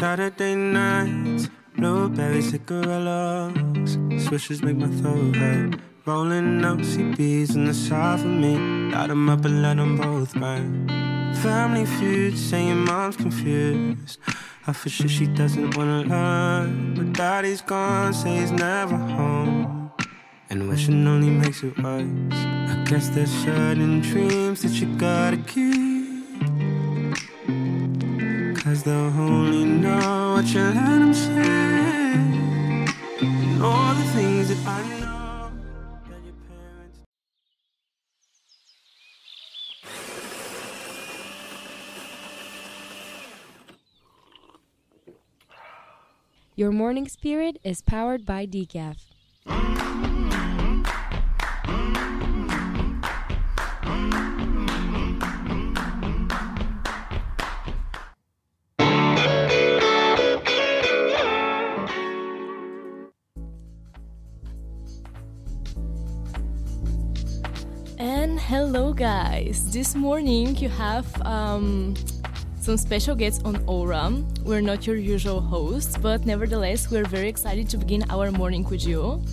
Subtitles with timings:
[0.00, 3.98] Saturday nights, blueberry cigarillos.
[4.24, 5.78] Swishes make my throat hurt.
[6.06, 8.56] Rolling up CBs in the side for me.
[8.90, 10.88] Light them up and let them both burn.
[11.42, 14.18] Family feud, saying mom's confused.
[14.66, 16.94] I for sure she doesn't wanna learn.
[16.94, 19.92] But daddy's gone, say he's never home.
[20.48, 22.40] And wishing only makes it worse.
[22.72, 25.79] I guess there's certain dreams that you gotta keep.
[28.80, 32.14] Cause they'll only know what you let them say.
[33.20, 34.86] And all the things that I.
[46.56, 49.09] Your morning spirit is powered by decaf.
[68.72, 69.68] Hello, guys.
[69.72, 71.96] This morning you have um,
[72.60, 74.12] some special guests on Aura.
[74.44, 78.86] We're not your usual hosts, but nevertheless, we're very excited to begin our morning with
[78.86, 79.24] you.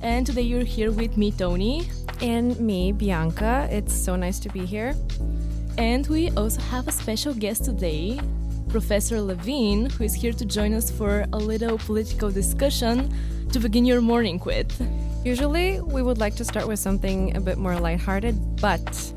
[0.00, 1.88] And today you're here with me, Tony.
[2.22, 3.68] And me, Bianka.
[3.68, 4.94] It's so nice to be here.
[5.76, 8.20] And we also have a special guest today,
[8.68, 13.12] Professor Levine, who is here to join us for a little political discussion
[13.50, 14.70] to begin your morning with.
[15.24, 19.12] Usually, we would like to start with something a bit more lighthearted, but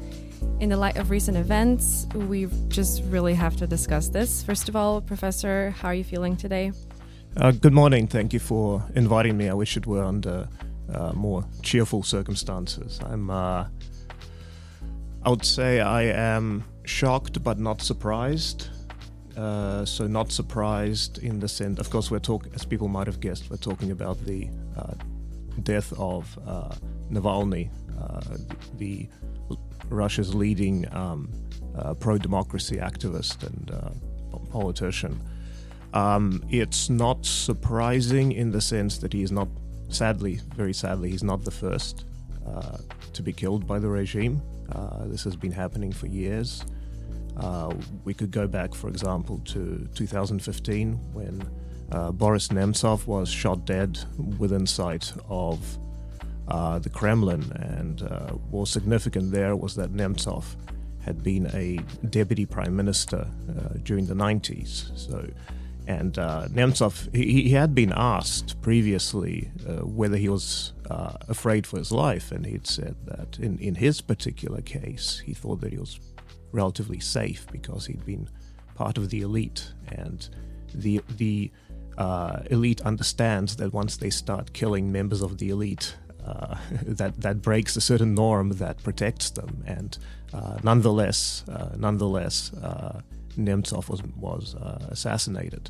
[0.61, 4.41] in the light of recent events, we just really have to discuss this.
[4.41, 6.71] First of all, Professor, how are you feeling today?
[7.35, 8.07] Uh, good morning.
[8.07, 9.49] Thank you for inviting me.
[9.49, 10.47] I wish it were under
[10.93, 13.01] uh, more cheerful circumstances.
[13.03, 13.29] I'm.
[13.29, 13.65] Uh,
[15.23, 18.69] I would say I am shocked but not surprised.
[19.35, 23.19] Uh, so not surprised in the sense, of course, we're talking, as people might have
[23.19, 24.93] guessed, we're talking about the uh,
[25.63, 26.73] death of uh,
[27.11, 27.69] Navalny,
[27.99, 28.21] uh,
[28.77, 29.07] the
[29.89, 31.31] Russia's leading um,
[31.77, 35.21] uh, pro-democracy activist and uh, politician.
[35.93, 39.47] Um, it's not surprising in the sense that he is not,
[39.89, 42.05] sadly, very sadly, he's not the first
[42.45, 42.77] uh,
[43.13, 44.41] to be killed by the regime.
[44.71, 46.63] Uh, this has been happening for years.
[47.37, 47.73] Uh,
[48.03, 51.47] we could go back, for example, to 2015 when
[51.91, 53.99] uh, Boris Nemtsov was shot dead
[54.37, 55.59] within sight of
[56.47, 57.51] uh, the Kremlin.
[57.55, 60.45] And uh, what was significant there was that Nemtsov
[61.01, 64.97] had been a deputy prime minister uh, during the 90s.
[64.97, 65.29] So,
[65.87, 70.73] and uh, Nemtsov, he, he had been asked previously uh, whether he was
[71.29, 75.61] afraid for his life, and he'd said that in, in his particular case, he thought
[75.61, 75.99] that he was
[76.51, 78.29] relatively safe because he'd been
[78.75, 80.29] part of the elite, and
[80.73, 81.51] the the
[81.97, 85.95] uh, elite understands that once they start killing members of the elite,
[86.25, 89.63] uh, that that breaks a certain norm that protects them.
[89.65, 89.97] And
[90.33, 93.01] uh, nonetheless, uh, nonetheless, uh,
[93.37, 95.69] Nemtsov was was uh, assassinated.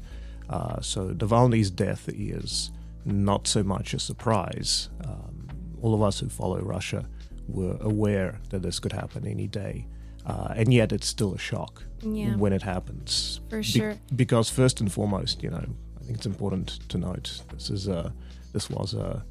[0.49, 2.71] Uh, so Navalny's death is
[3.05, 4.89] not so much a surprise.
[5.05, 5.47] Um,
[5.81, 7.05] all of us who follow Russia
[7.47, 9.85] were aware that this could happen any day.
[10.25, 12.35] Uh, and yet it's still a shock Yeah.
[12.35, 13.39] when it happens.
[13.49, 13.95] For sure.
[14.15, 15.65] because first and foremost, you know,
[16.07, 18.13] think it's important to note this is a
[18.53, 19.23] this was a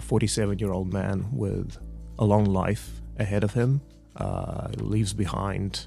[0.00, 1.76] 47 year old man with
[2.18, 3.80] a long life ahead of him.
[4.16, 5.86] Uh, leaves behind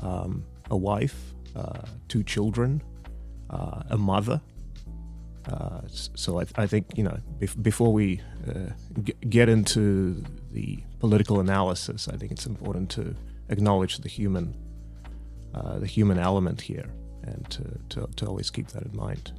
[0.00, 2.82] um, a wife, uh, two children,
[3.50, 4.40] uh, a mother.
[5.48, 8.70] Uh, so I, I think you know bef- before we uh,
[9.04, 13.14] g- get into the political analysis, I think it's important to
[13.48, 14.56] acknowledge the human,
[15.54, 16.88] uh, the human element here,
[17.22, 19.32] and to, to, to always keep that in mind.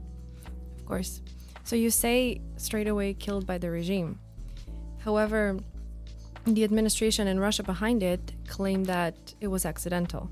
[0.93, 1.21] Course.
[1.63, 4.19] So you say straight away killed by the regime.
[4.99, 5.57] However,
[6.45, 10.29] the administration and Russia behind it claim that it was accidental.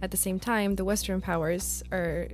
[0.00, 2.28] At the same time, the Western powers are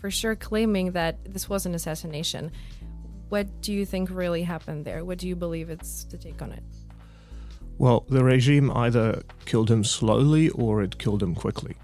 [0.00, 2.52] for sure claiming that this was an assassination.
[3.30, 5.02] What do you think really happened there?
[5.02, 6.62] What do you believe it's the take on it?
[7.78, 11.74] Well, the regime either killed him slowly or it killed him quickly.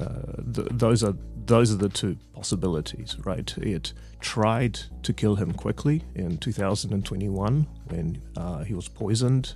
[0.00, 1.14] Uh, th- those are
[1.46, 3.56] those are the two possibilities, right?
[3.58, 9.54] It tried to kill him quickly in 2021 when uh, he was poisoned.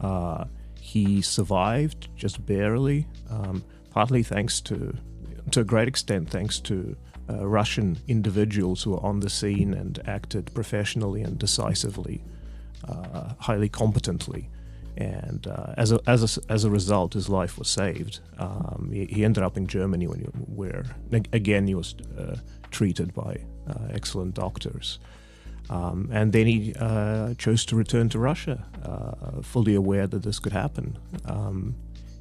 [0.00, 0.46] Uh,
[0.80, 4.94] he survived just barely, um, partly thanks to,
[5.52, 6.96] to a great extent, thanks to
[7.30, 12.22] uh, Russian individuals who were on the scene and acted professionally and decisively,
[12.86, 14.50] uh, highly competently.
[14.96, 18.20] And uh, as a, as a, as a result, his life was saved.
[18.38, 20.84] Um, he, he, ended up in Germany, when he, where
[21.32, 22.36] again he was uh,
[22.70, 25.00] treated by uh, excellent doctors.
[25.70, 30.38] Um, and then he uh, chose to return to Russia, uh, fully aware that this
[30.38, 30.98] could happen.
[31.24, 31.74] Um,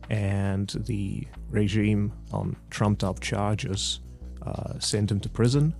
[0.09, 3.99] and the regime, on trumped up charges,
[4.41, 5.75] uh, sent him to prison.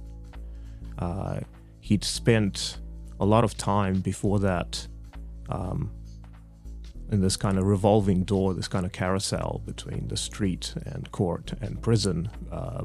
[1.79, 2.79] he'd spent
[3.19, 4.87] a lot of time before that
[5.49, 5.91] um,
[7.13, 11.53] in this kind of revolving door, this kind of carousel between the street and court
[11.61, 12.27] and prison.
[12.51, 12.83] Uh,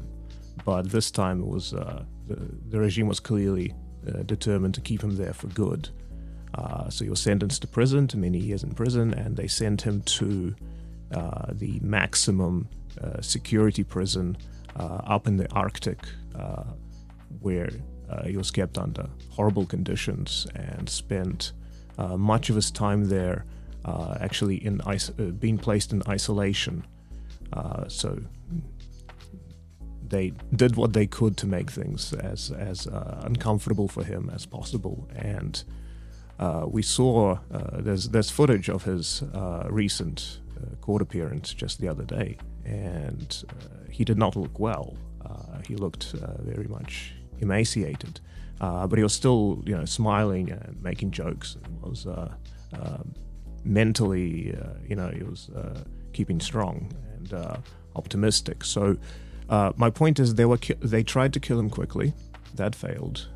[0.63, 2.35] but this time it was uh, the,
[2.69, 3.73] the, regime was clearly
[4.07, 5.89] uh, determined to keep him there for good.
[6.53, 9.81] Uh, so he was sentenced to prison, to many years in prison, and they sent
[9.81, 10.55] him to
[11.11, 12.69] uh, the maximum
[13.01, 14.37] uh, security prison
[14.77, 15.97] up in the Arctic,
[17.41, 17.69] where
[18.25, 21.51] he was kept under horrible conditions and spent
[22.15, 23.43] much of his time there
[23.89, 26.85] uh, actually in is- uh, being placed in isolation.
[27.51, 28.19] Uh, so
[30.07, 34.45] they did what they could to make things as as uh, uncomfortable for him as
[34.45, 35.07] possible.
[35.15, 35.63] And
[36.37, 39.23] uh, we saw uh, there's there's footage of his
[39.69, 40.39] recent
[40.81, 43.43] court appearance just the other day, and
[43.89, 44.95] he did not look well.
[45.67, 46.13] he looked
[46.53, 48.21] very much emaciated,
[48.59, 52.05] but he was still you know smiling and making jokes and was.
[52.05, 53.15] Um,
[53.63, 55.83] mentally, uh, you know, he was uh,
[56.13, 57.57] keeping strong and uh,
[57.95, 58.63] optimistic.
[58.63, 58.97] So
[59.49, 62.13] my point is, they were ki- they tried to kill him quickly,
[62.55, 63.27] that failed,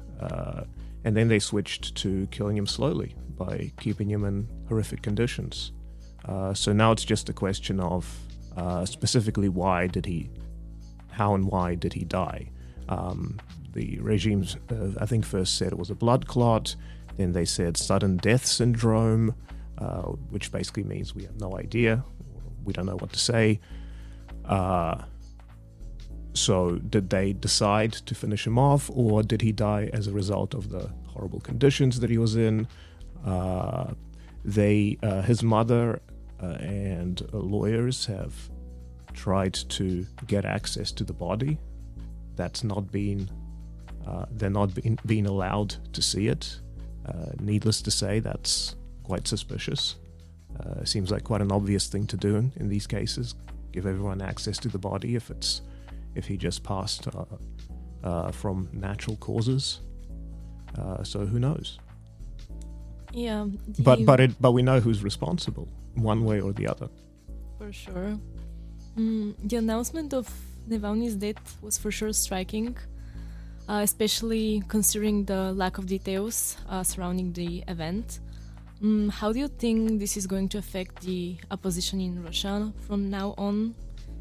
[1.04, 5.72] and then they switched to killing him slowly by keeping him in horrific conditions.
[6.54, 8.06] so now it's just a question of
[8.86, 10.30] specifically why did he,
[11.10, 12.50] how and why did he die?
[12.90, 13.40] Um,
[13.74, 16.76] the regime, uh, I think, first said it was a blood clot.
[17.18, 19.36] Then they said sudden death syndrome.
[19.84, 22.04] Uh, which basically means we have no idea.
[22.64, 23.60] We don't know what to say.
[24.46, 25.02] Uh,
[26.34, 30.54] so, did they decide to finish him off, or did he die as a result
[30.54, 32.68] of the horrible conditions that he was in?
[33.26, 33.94] Uh,
[34.46, 36.02] they, uh, his mother
[36.42, 38.34] uh, and lawyers have
[39.14, 41.58] tried to get access to the body.
[42.36, 43.30] That's not been,
[44.32, 46.62] they're not being, being allowed to see it.
[47.40, 49.96] needless to say, that's quite suspicious.
[50.60, 53.36] Uh, seems like quite an obvious thing to do in, in, these cases.
[53.72, 55.62] Give everyone access to the body if it's
[56.16, 57.26] if he just passed uh,
[58.04, 59.80] uh, from natural causes.
[60.78, 61.80] Uh, so who knows?
[63.12, 63.48] Yeah.
[63.80, 64.06] But you...
[64.06, 66.90] but it but we know who's responsible one way or the other.
[67.58, 68.20] For sure.
[68.98, 70.30] Mm, the announcement of
[70.70, 72.78] Navalny's death was for sure striking.
[73.70, 78.20] Uh, especially considering the lack of details uh, surrounding the event.
[78.84, 83.10] Mm, how do you think this is going to affect the opposition in Russia from
[83.10, 83.76] now on?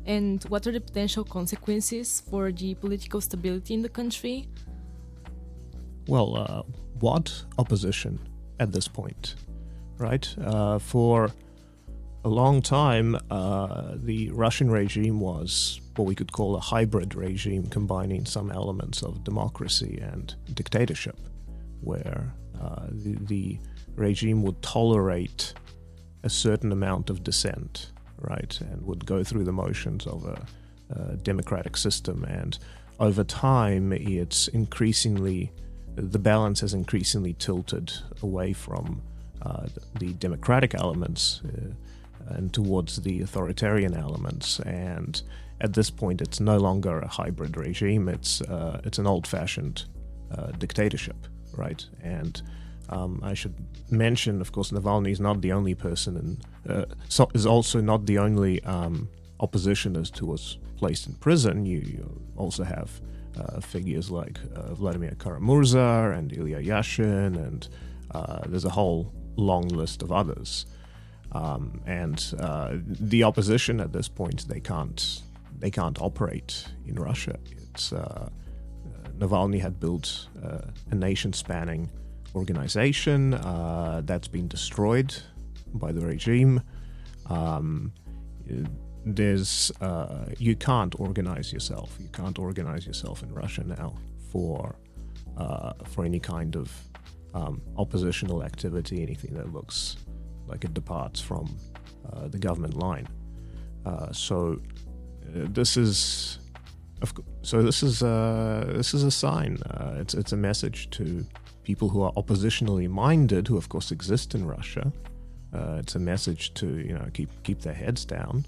[0.07, 4.49] And what are the potential consequences for the political stability in the country?
[6.07, 6.63] Well, uh,
[7.01, 8.21] what opposition
[8.61, 9.35] at this point,
[9.99, 10.33] right?
[10.41, 11.33] Uh, for
[12.25, 17.67] a long time, uh, the Russian regime was what we could call a hybrid regime,
[17.67, 21.17] combining some elements of democracy and dictatorship,
[21.83, 23.59] where uh, the, the
[23.95, 25.55] regime would tolerate
[26.23, 30.47] a certain amount of dissent, right, and would go through the motions of a,
[30.95, 32.25] a democratic system.
[32.25, 32.59] And
[33.01, 35.53] over time, it's increasingly,
[35.97, 39.03] the balance has increasingly tilted away from
[39.43, 39.67] uh,
[39.99, 44.61] the democratic elements uh, and towards the authoritarian elements.
[44.61, 45.21] And
[45.61, 49.85] at this point, it's no longer a hybrid regime, it's, uh, it's an old fashioned
[50.31, 51.85] uh, dictatorship, right?
[52.03, 52.41] And
[52.89, 53.55] um, I should
[53.91, 58.07] mention, of course, Navalny is not the only person, and uh, so is also not
[58.07, 59.09] the only um,
[59.41, 61.65] oppositionist who was placed in prison.
[61.67, 63.01] You, you also have
[63.39, 67.69] uh, figures like uh, Vladimir Kara-Murza and Ilya Yashin, and
[68.11, 70.67] uh, there's a whole long list of others.
[71.33, 75.23] Um, and uh, the opposition at this point, they can't
[75.59, 77.39] they can't operate in Russia.
[77.51, 78.29] It's uh,
[79.19, 80.29] Navalny had built
[80.91, 81.91] a nation-spanning
[82.35, 85.15] organization uh, that's been destroyed
[85.75, 86.63] by the regime.
[87.29, 87.93] Um,
[89.05, 91.97] there's uh, you can't organize yourself.
[91.99, 93.95] You can't organize yourself in Russia now
[94.31, 94.77] for
[95.37, 96.71] uh, for any kind of
[97.35, 99.97] um, oppositional activity, anything that looks
[100.47, 101.57] like it departs from
[102.13, 103.09] uh, the government line.
[103.87, 104.61] Uh, so
[105.35, 106.39] uh, this is
[107.43, 109.59] so this is this is a sign.
[109.97, 111.25] it's it's a message to
[111.65, 114.93] people who are oppositionally minded, who of course exist in Russia,
[115.53, 118.45] Uh, it's a message to you know keep keep their heads down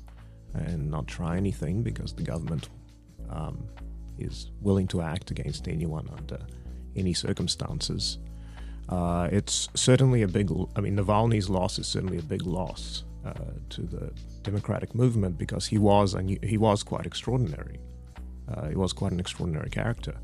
[0.55, 2.69] and not try anything because the government
[3.29, 3.67] um,
[4.19, 6.39] is willing to act against anyone under
[6.97, 8.19] any circumstances.
[8.89, 10.51] Uh, it's certainly a big.
[10.77, 13.33] I mean, Navalny's loss is certainly a big loss uh,
[13.71, 17.79] to the democratic movement because he was and he was quite extraordinary.
[18.49, 20.15] Uh, he was quite an extraordinary character,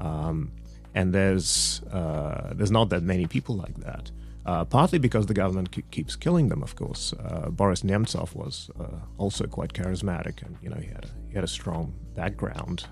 [0.00, 0.50] um,
[0.94, 4.10] and there's uh, there's not that many people like that.
[4.44, 7.12] Uh, partly because the government keeps killing them, of course.
[7.12, 8.70] Uh, Boris Nemtsov was
[9.16, 12.86] also quite charismatic, and you know he had a, he had a strong background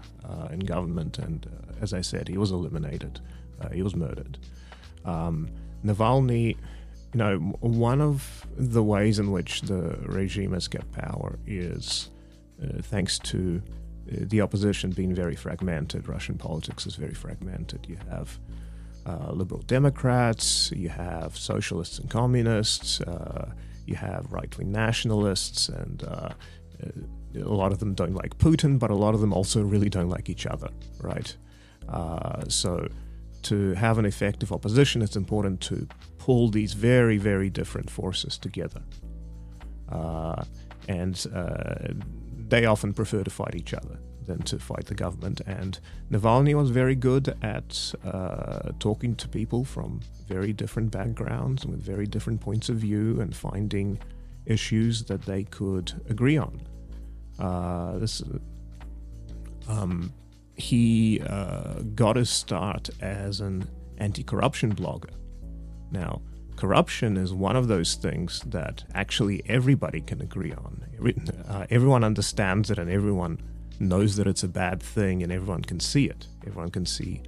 [0.53, 1.51] in government, and
[1.81, 3.21] as I said, he was eliminated.
[3.73, 4.39] he was murdered.
[5.05, 5.49] Um,
[5.85, 6.57] Navalny,
[7.13, 12.11] you know, one of the ways in which the regime has kept power is
[12.63, 16.09] uh, thanks to uh, the opposition being very fragmented.
[16.09, 17.87] Russian politics is very fragmented.
[17.89, 18.39] You have
[19.07, 23.53] uh, liberal Democrats, you have socialists and communists, uh,
[23.87, 26.31] you have right wing nationalists, and uh,
[26.83, 26.91] uh,
[27.35, 30.11] a lot of them don't like Putin, but a lot of them also really don't
[30.11, 30.69] like each other,
[31.01, 31.37] right?
[32.49, 32.87] so
[33.43, 35.89] to have an effective opposition, it's important to
[36.19, 38.83] pull these very, very different forces together.
[39.91, 40.45] Uh,
[40.89, 41.89] and uh,
[42.51, 45.41] they often prefer to fight each other than to fight the government.
[45.47, 45.79] And
[46.11, 51.83] Navalny was very good at uh, talking to people from very different backgrounds and with
[51.83, 53.99] very different points of view and finding
[54.47, 56.61] issues that they could agree on.
[57.39, 58.23] Uh, this
[59.69, 60.13] um,
[60.57, 65.11] he uh, got his start as an anti corruption blogger.
[65.91, 66.23] Now,
[66.61, 70.85] corruption is one of those things that actually everybody can agree on.
[71.49, 73.41] Uh, everyone understands it and everyone
[73.79, 76.27] knows that it's a bad thing and everyone can see it.
[76.47, 77.23] Everyone can see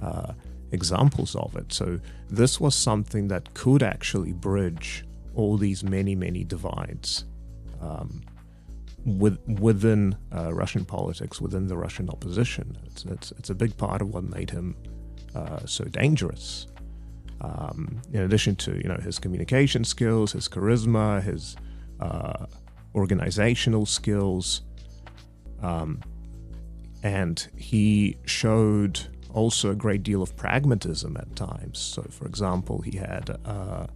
[0.00, 0.34] uh,
[0.70, 1.72] examples of it.
[1.72, 1.98] So,
[2.30, 7.24] this was something that could actually bridge all these many, many divides.
[7.80, 8.22] Um,
[9.04, 12.76] with, within uh, Russian politics, within the Russian opposition.
[12.86, 14.74] It's, it's, it's, a big part of what made him
[15.32, 16.66] uh, so dangerous.
[17.40, 21.56] Um, in addition to you know his communication skills, his charisma, his
[22.00, 22.46] uh,
[22.94, 24.62] organizational skills,
[25.62, 26.00] um,
[27.02, 29.00] and he showed
[29.36, 31.78] also a great deal of pragmatism at times.
[31.78, 33.86] So, for example, he had uh,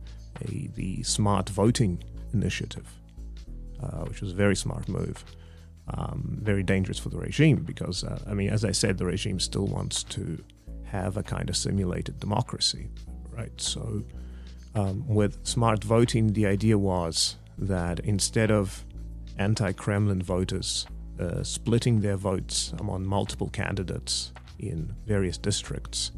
[0.42, 2.04] a, the smart voting
[2.34, 2.86] initiative,
[3.82, 5.24] uh, which was a very smart move.
[5.92, 9.40] Um, very dangerous for the regime because, uh, I mean, as I said, the regime
[9.40, 10.38] still wants to
[10.84, 12.90] have a kind of simulated democracy,
[13.40, 13.60] right?
[13.60, 14.02] So,
[14.74, 18.84] um, with smart voting, the idea was that instead of
[19.38, 20.86] anti Kremlin voters
[21.18, 26.12] uh, splitting their votes among multiple candidates in various districts,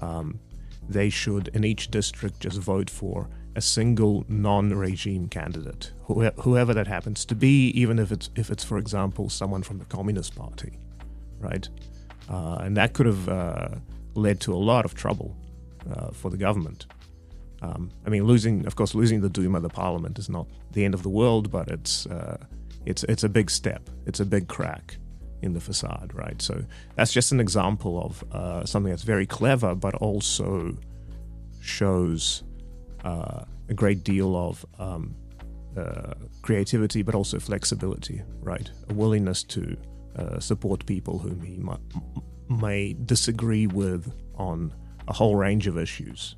[0.00, 0.40] um,
[0.88, 7.24] they should, in each district, just vote for a single non-regime candidate, whoever that happens
[7.24, 10.72] to be, even if it's if it's for example someone from the Communist Party,
[11.38, 11.68] right?
[12.28, 13.68] Uh, and that could have uh,
[14.14, 15.36] led to a lot of trouble
[15.90, 16.86] uh, for the government.
[17.62, 20.94] Um, I mean, losing, of course, losing the Duma, the parliament, is not the end
[20.94, 22.36] of the world, but it's uh,
[22.84, 23.88] it's it's a big step.
[24.06, 24.96] It's a big crack
[25.42, 26.40] in the facade, right?
[26.40, 26.64] So
[26.94, 30.76] that's just an example of uh, something that's very clever, but also
[31.60, 32.42] shows
[33.04, 35.14] uh, a great deal of um,
[35.76, 38.70] uh, creativity, but also flexibility, right?
[38.88, 39.76] A willingness to
[40.16, 41.80] uh, support people whom he might,
[42.48, 44.72] may disagree with on
[45.08, 46.36] a whole range of issues,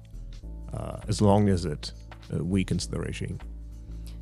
[0.72, 1.92] uh, as long as it
[2.32, 3.38] uh, weakens the regime.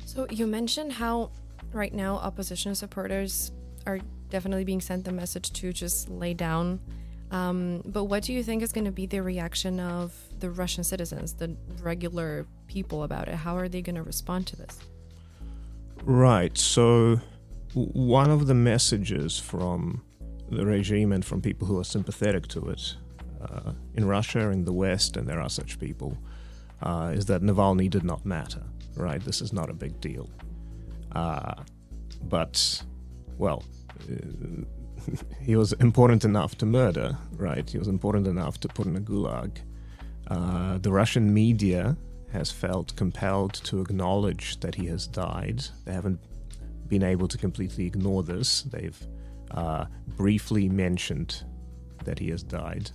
[0.05, 1.31] So you mentioned how
[1.71, 3.51] right now opposition supporters
[3.85, 3.99] are
[4.29, 6.79] definitely being sent the message to just lay down
[7.31, 10.83] um, but what do you think is going to be the reaction of the Russian
[10.83, 13.35] citizens, the regular people about it?
[13.35, 14.79] How are they going to respond to this?
[16.03, 16.55] Right.
[16.57, 17.19] So,
[17.73, 20.03] one of the messages from
[20.49, 22.95] the regime and from people who are sympathetic to it
[23.49, 26.17] uh, in Russia, in the West, and there are such people,
[26.81, 28.63] uh, is that Navalny did not matter.
[28.95, 29.21] Right.
[29.21, 30.29] This is not a big deal.
[31.11, 31.55] Uh,
[32.23, 32.83] but,
[33.37, 33.63] well,
[34.09, 34.63] uh,
[35.41, 37.69] he was important enough to murder, right?
[37.69, 39.57] He was important enough to put in a gulag.
[40.27, 41.95] Uh, the Russian media
[42.31, 45.63] has felt compelled to acknowledge that he has died.
[45.85, 46.19] They haven't
[46.87, 48.63] been able to completely ignore this.
[48.63, 48.99] They've
[49.51, 49.85] uh,
[50.15, 51.43] briefly mentioned
[52.03, 52.91] that he has died.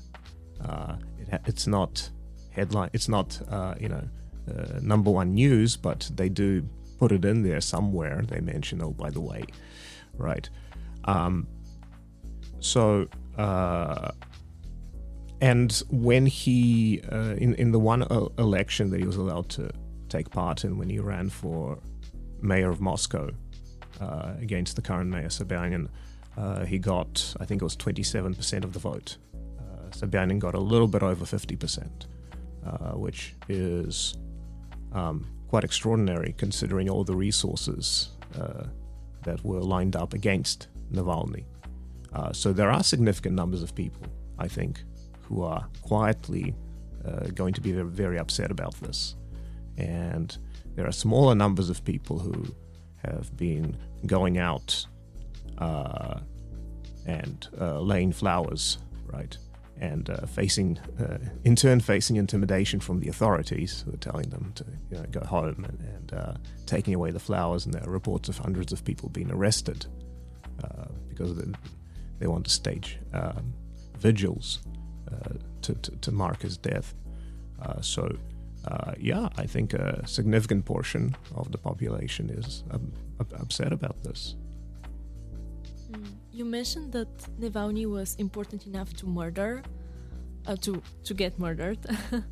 [0.65, 2.11] Uh, it ha- it's not
[2.51, 2.91] headline.
[2.93, 4.09] It's not uh, you know
[4.49, 8.23] uh, number one news, but they do put it in there somewhere.
[8.27, 9.45] They mention, oh, by the way,
[10.17, 10.49] right?
[11.05, 11.47] Um,
[12.59, 14.11] so, uh,
[15.41, 18.03] and when he uh, in in the one
[18.39, 19.71] election that he was allowed to
[20.09, 21.79] take part in when he ran for
[22.43, 23.31] mayor of Moscow
[24.01, 25.89] uh, against the current mayor Sobyanin.
[26.37, 29.17] Uh, he got, I think it was 27% of the vote.
[29.93, 31.89] Sobyanin got a little bit over 50%,
[32.67, 34.17] uh, which is
[34.93, 38.65] um, quite extraordinary considering all the resources uh,
[39.23, 41.45] that were lined up against Navalny.
[42.13, 44.07] Uh, so there are significant numbers of people,
[44.39, 44.83] I think,
[45.23, 46.55] who are quietly
[47.35, 49.15] going to be very, very upset about this.
[49.79, 50.37] And
[50.75, 52.45] there are smaller numbers of people who
[53.05, 54.87] have been going out
[55.59, 56.21] uh,
[57.07, 59.37] and uh, laying flowers, right?
[59.81, 64.53] And uh, facing, uh, in turn, facing intimidation from the authorities who are telling them
[64.57, 66.35] to you know, go home and, and uh,
[66.67, 67.65] taking away the flowers.
[67.65, 69.87] And there are reports of hundreds of people being arrested
[70.63, 71.51] uh, because they,
[72.19, 73.55] they want to stage um,
[73.99, 74.61] vigils
[75.63, 76.95] to, to, to, mark his death.
[77.81, 78.17] so,
[78.67, 84.37] uh, yeah, I think a significant portion of the population is um, upset about this.
[86.41, 89.63] You mentioned that Navalny was important enough to murder,
[90.47, 91.79] uh, to to get murdered.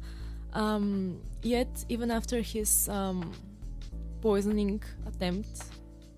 [0.54, 3.34] um, yet, even after his um,
[4.22, 5.60] poisoning attempt,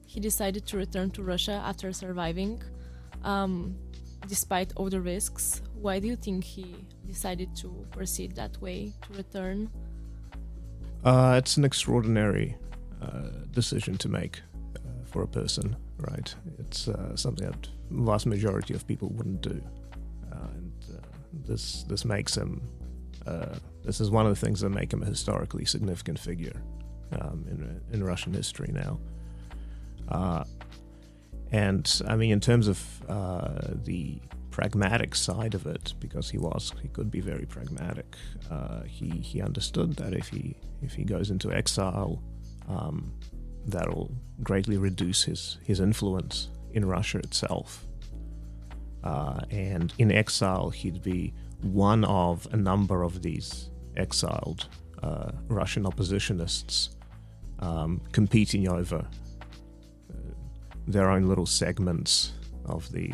[0.06, 2.62] he decided to return to Russia after surviving,
[3.24, 3.74] um,
[4.28, 5.60] despite all the risks.
[5.74, 6.66] Why do you think he
[7.08, 9.68] decided to proceed that way to return?
[11.04, 12.56] Uh, it's an extraordinary
[13.02, 14.42] uh, decision to make
[14.76, 15.74] uh, for a person,
[16.08, 16.34] right?
[16.58, 19.62] It's uh, something that vast majority of people wouldn't do,
[20.32, 21.06] uh, and uh,
[21.46, 22.62] this this makes him.
[23.84, 26.62] this is one of the things that make him a historically significant figure
[27.12, 28.98] um, in in Russian history now.
[31.52, 32.78] and I mean, in terms of
[33.84, 38.16] the pragmatic side of it because he was he could be very pragmatic.
[38.50, 42.22] Uh, he he understood that if he if he goes into exile,
[42.68, 43.12] um,
[43.66, 44.10] that'll
[44.42, 47.86] greatly reduce his his influence in Russia itself.
[49.02, 54.68] Uh, and in exile, he'd be one of a number of these exiled
[55.02, 56.90] uh, Russian oppositionists
[57.60, 60.14] um, competing over uh,
[60.86, 62.32] their own little segments
[62.66, 63.12] of the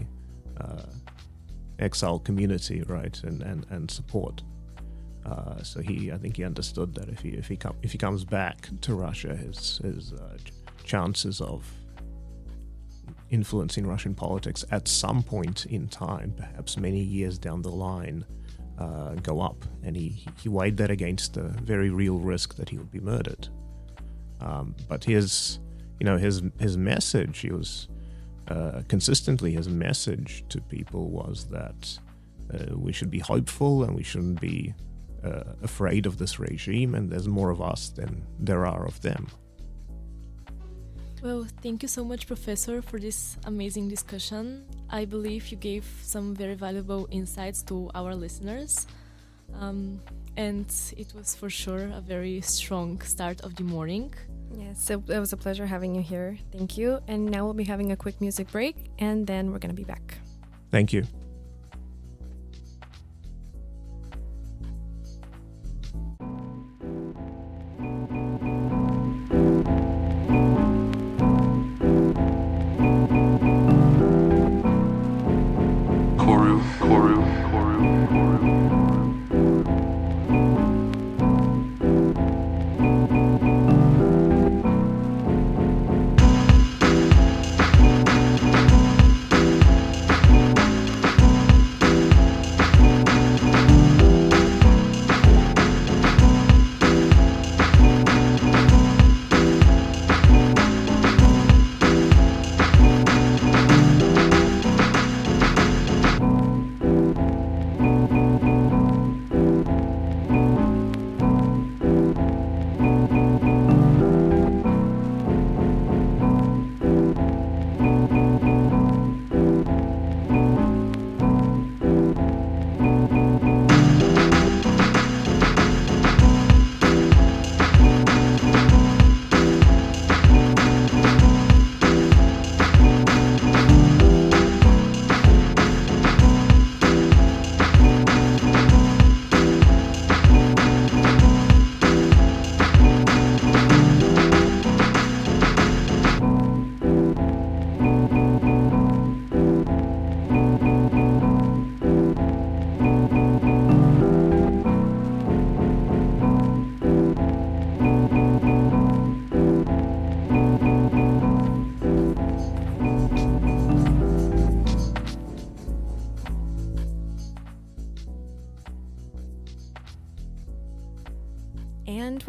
[0.60, 0.82] uh,
[1.78, 4.42] exile community, right, and and, and support.
[5.26, 7.98] Uh, so he, I think he understood that if he if he com- if he
[7.98, 10.36] comes back to Russia, his his uh,
[10.84, 11.68] chances of
[13.30, 18.24] influencing Russian politics at some point in time, perhaps many years down the line,
[18.78, 19.64] uh, go up.
[19.82, 23.48] And he he weighed that against the very real risk that he would be murdered.
[24.40, 25.58] Um, but his
[25.98, 27.88] you know his his message he was
[28.46, 31.98] uh, consistently his message to people was that
[32.54, 34.72] uh, we should be hopeful and we shouldn't be
[35.26, 39.26] uh, afraid of this regime, and there's more of us than there are of them.
[41.22, 44.64] Well, thank you so much, Professor, for this amazing discussion.
[44.90, 48.86] I believe you gave some very valuable insights to our listeners.
[49.54, 50.00] Um,
[50.36, 54.12] and it was for sure a very strong start of the morning.
[54.54, 56.38] Yes, so it was a pleasure having you here.
[56.52, 57.00] Thank you.
[57.08, 59.84] And now we'll be having a quick music break and then we're going to be
[59.84, 60.18] back.
[60.70, 61.04] Thank you.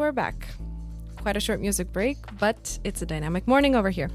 [0.08, 0.48] We're back.
[1.16, 4.10] Quite a short music break, but it's a dynamic morning over here.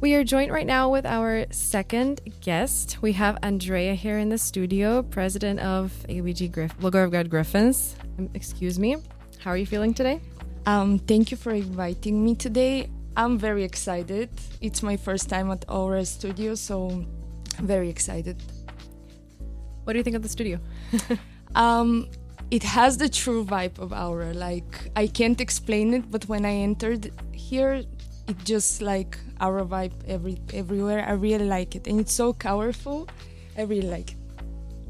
[0.00, 2.98] We are joined right now with our second guest.
[3.00, 7.94] We have Andrea here in the studio, president of AUBG Griff- Blagoevgrad Griffins.
[8.18, 8.96] Um, Excuse me.
[9.38, 10.20] How are you feeling today?
[10.66, 12.90] Um, thank you for inviting me today.
[13.16, 14.28] I'm very excited.
[14.60, 16.88] It's my first time at Aura Studio, so
[17.60, 18.42] I'm very excited.
[19.84, 20.58] What do you think of the studio?
[21.54, 22.08] Um,
[22.50, 24.32] it has the true vibe of Aura.
[24.34, 27.84] Like I can't explain it, but when I entered here,
[28.28, 31.04] it just like Aura vibe every everywhere.
[31.06, 33.08] I really like it, and it's so colorful.
[33.56, 34.16] I really like it.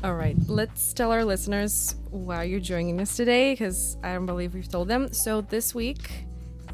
[0.02, 4.54] All right, let's tell our listeners why you're joining us today because I don't believe
[4.54, 5.12] we've told them.
[5.12, 6.24] So, this week,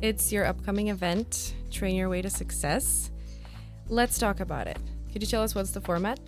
[0.00, 3.10] it's your upcoming event, Train Your Way to Success.
[3.88, 4.78] Let's talk about it.
[5.12, 6.20] Could you tell us what's the format?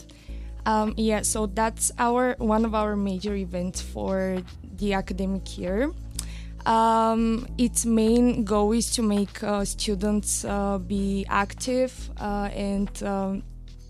[0.68, 4.42] Um, yeah, so that's our one of our major events for
[4.76, 5.90] the academic year.
[6.66, 13.42] Um, its main goal is to make uh, students uh, be active uh, and um,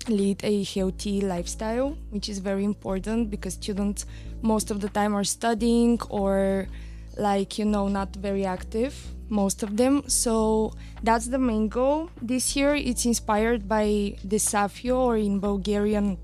[0.06, 4.06] lead a healthy lifestyle, which is very important because students
[4.40, 6.68] most of the time are studying or
[7.16, 8.94] like you know not very active
[9.28, 14.96] most of them so that's the main goal this year it's inspired by the Safio
[14.96, 16.16] or in Bulgarian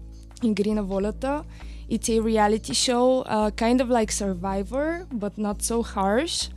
[0.45, 1.45] Ingrina Volata.
[1.89, 6.49] It's a reality show, uh, kind of like Survivor, but not so harsh.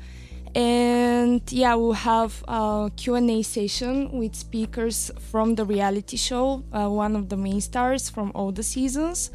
[0.55, 7.15] And yeah, we'll have a Q&A session with speakers from the reality show, uh, one
[7.15, 9.29] of the main stars from all the seasons.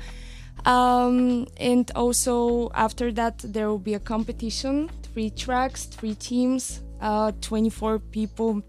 [0.64, 7.32] Um, and also after that, there will be a competition, three tracks, three teams, uh,
[7.40, 8.62] 24 people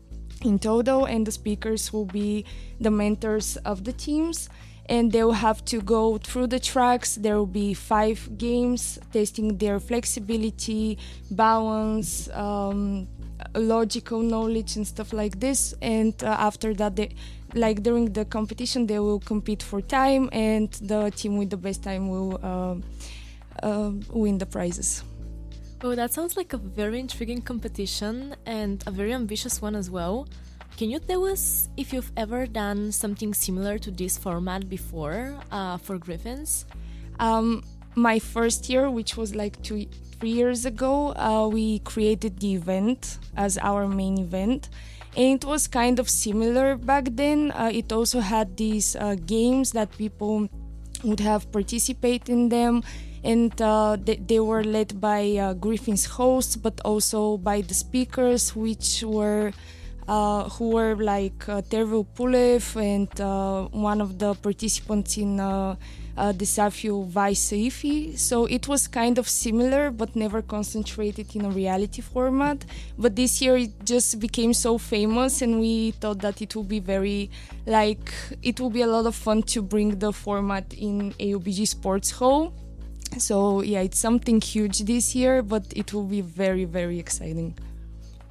[0.44, 2.46] in total, and the speakers will be
[2.80, 4.50] the mentors of the teams
[4.88, 7.16] and they will have to go through the tracks.
[7.16, 10.98] There will be five games testing their flexibility,
[11.32, 13.08] balance, um,
[13.56, 15.74] logical knowledge, and stuff like this.
[15.82, 17.16] And uh, after that, they,
[17.54, 21.84] like during the competition, they will compete for time, and the team with the best
[21.84, 22.76] time will uh,
[23.66, 25.04] uh, win the prizes.
[25.86, 30.30] Oh, that sounds like a very intriguing competition and a very ambitious one as well.
[30.76, 35.78] Can you tell us if you've ever done something similar to this format before uh,
[35.78, 36.66] for Griffins?
[37.20, 39.86] Um, my first year, which was like two,
[40.20, 44.70] three years ago, uh, we created the event as our main event.
[45.16, 47.52] And it was kind of similar back then.
[47.52, 50.50] Uh, it also had these uh, games that people
[51.04, 52.82] would have participate in them.
[53.24, 58.56] And uh, they, they were led by uh, Griffin's hosts, but also by the speakers,
[58.56, 59.54] which were
[60.08, 65.76] uh, who were like uh, Tervel Pulev and uh, one of the participants in uh,
[66.18, 68.18] uh, Vice Saifi.
[68.18, 72.66] So it was kind of similar, but never concentrated in a reality format.
[72.98, 76.80] But this year it just became so famous, and we thought that it will be
[76.80, 77.30] very
[77.66, 82.12] like it will be a lot of fun to bring the format in AUBG Sports
[82.12, 82.54] Hall.
[83.18, 87.56] So yeah, it's something huge this year, but it will be very very exciting.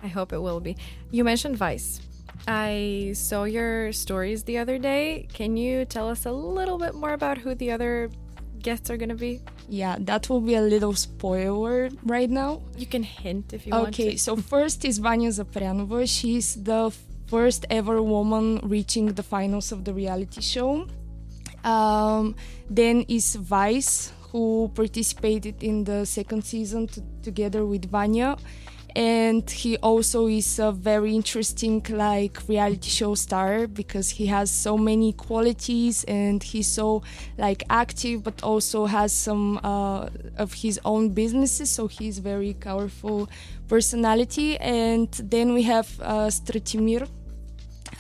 [0.03, 0.77] I hope it will be.
[1.11, 2.01] You mentioned Vice.
[2.49, 5.29] I saw your stories the other day.
[5.33, 8.11] Can you tell us a little bit more about who the other
[8.63, 9.41] guests are going to be?
[9.69, 12.63] Yeah, that will be a little spoiler right now.
[12.77, 16.09] You can hint if you want Okay, so first is Vanya Zaprianova.
[16.09, 16.93] She's the
[17.27, 20.87] first ever woman reaching the finals of the reality show.
[21.65, 22.35] Um,
[22.69, 28.37] then is Vice, who participated in the second season t- together with Vanya.
[28.95, 34.77] And he also is a very interesting, like, reality show star because he has so
[34.77, 37.03] many qualities and he's so,
[37.39, 41.71] like, active, but also has some uh, of his own businesses.
[41.71, 43.29] So he's very powerful
[43.69, 44.59] personality.
[44.59, 47.09] And then we have uh, Stratimir.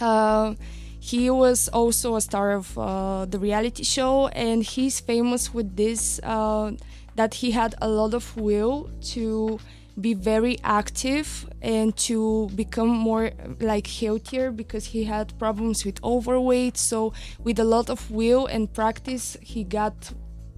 [0.01, 0.55] Uh,
[1.01, 6.21] he was also a star of uh, the reality show, and he's famous with this
[6.23, 6.71] uh,
[7.17, 9.59] that he had a lot of will to
[10.01, 16.77] be very active and to become more like healthier because he had problems with overweight.
[16.77, 19.95] So with a lot of will and practice, he got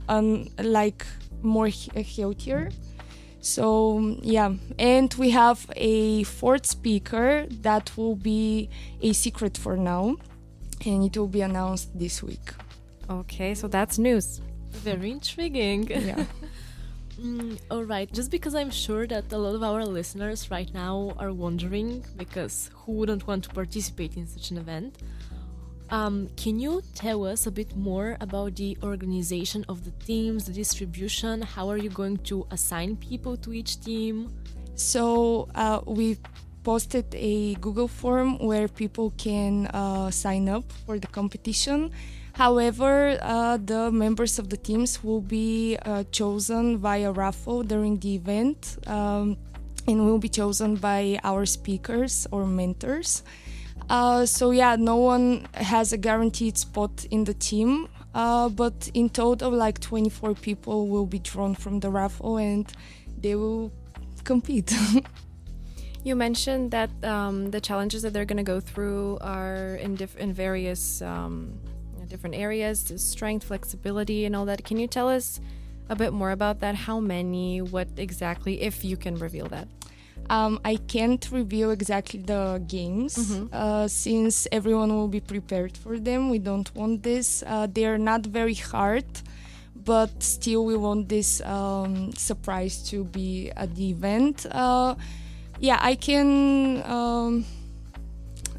[0.08, 1.06] um, like
[1.42, 2.70] more he- healthier.
[3.40, 8.70] So yeah, and we have a fourth speaker that will be
[9.02, 10.16] a secret for now,
[10.86, 12.52] and it will be announced this week.
[13.10, 14.40] Okay, so that's news.
[14.70, 15.86] Very intriguing.
[15.88, 16.24] Yeah.
[17.20, 21.12] Mm, all right, just because I'm sure that a lot of our listeners right now
[21.18, 24.98] are wondering, because who wouldn't want to participate in such an event?
[25.90, 30.53] Um, can you tell us a bit more about the organization of the teams, the
[30.53, 31.42] distribution?
[31.42, 34.33] How are you going to assign people to each team?
[34.74, 36.18] So uh, we
[36.64, 41.92] posted a Google form where people can uh, sign up for the competition.
[42.34, 48.16] However, uh, the members of the teams will be uh, chosen via raffle during the
[48.16, 49.36] event um,
[49.86, 53.22] and will be chosen by our speakers or mentors.
[53.88, 59.10] Uh, so, yeah, no one has a guaranteed spot in the team, uh, but in
[59.10, 62.72] total, like 24 people will be drawn from the raffle and
[63.20, 63.70] they will
[64.24, 64.74] compete.
[66.04, 70.18] You mentioned that um, the challenges that they're going to go through are in, diff-
[70.18, 71.58] in various um,
[72.04, 74.64] different areas strength, flexibility, and all that.
[74.64, 75.40] Can you tell us
[75.88, 76.74] a bit more about that?
[76.74, 77.60] How many?
[77.60, 79.68] What exactly, if you can reveal that?
[80.30, 83.18] Um, I can't reveal exactly the games
[83.52, 86.30] uh, since everyone will be prepared for them.
[86.30, 87.42] We don't want this.
[87.46, 89.04] Uh, they are not very hard,
[89.74, 94.46] but still, we want this um, surprise to be at the event.
[94.50, 94.94] Uh,
[95.60, 96.82] yeah, I can.
[96.90, 97.44] Um,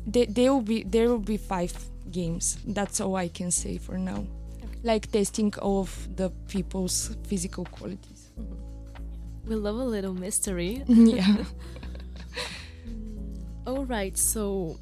[0.06, 1.74] they, they will be there will be five
[2.20, 2.58] games.
[2.78, 4.26] That's all I can say for now.
[4.84, 8.32] Like testing of the people's physical qualities.
[9.48, 10.84] We love a little mystery.
[10.88, 11.36] yeah.
[13.68, 14.78] All right, so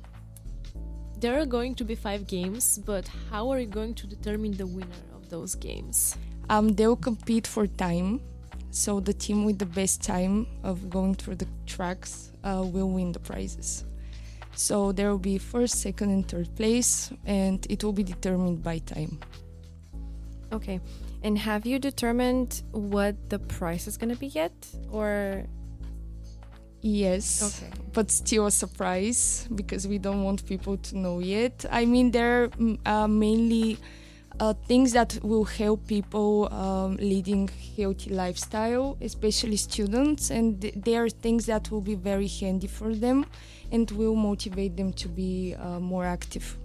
[1.20, 4.68] there are going to be five games, but how are you going to determine the
[4.68, 6.18] winner of those games?
[6.50, 8.20] Um, they'll compete for time.
[8.72, 13.12] So the team with the best time of going through the tracks uh, will win
[13.12, 13.86] the prizes.
[14.56, 18.80] So there will be first, second, and third place, and it will be determined by
[18.80, 19.20] time.
[20.52, 20.80] Okay.
[21.24, 24.54] And have you determined what the price is going to be yet?
[24.92, 25.46] Or.
[26.86, 27.72] Yes, Okay.
[27.94, 31.66] but still a surprise because we don't want people to know yet.
[31.72, 33.78] I mean, there are mm, uh, mainly
[34.42, 40.98] uh, things that will help people um, leading healthy lifestyle, especially students, and th- they
[40.98, 43.26] are things that will be very handy for them
[43.74, 46.58] and will motivate them to be uh, more active.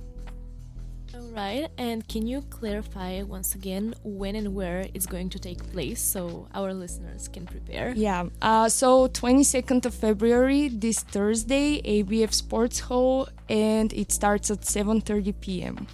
[1.14, 5.58] All right, and can you clarify once again when and where it's going to take
[5.72, 7.94] place so our listeners can prepare?
[7.96, 8.28] Yeah.
[8.42, 15.34] Uh, so 22nd of February, this Thursday, AUBG Sports Hall, and it starts at 7:30
[15.40, 15.86] p.m.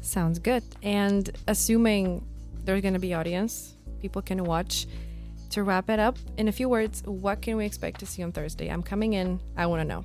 [0.00, 0.62] Sounds good.
[0.82, 2.24] And assuming
[2.64, 4.86] there's going to be audience, people can watch.
[5.50, 8.32] To wrap it up, in a few words, what can we expect to see on
[8.32, 8.68] Thursday?
[8.68, 9.40] I'm coming in.
[9.56, 10.04] I want to know.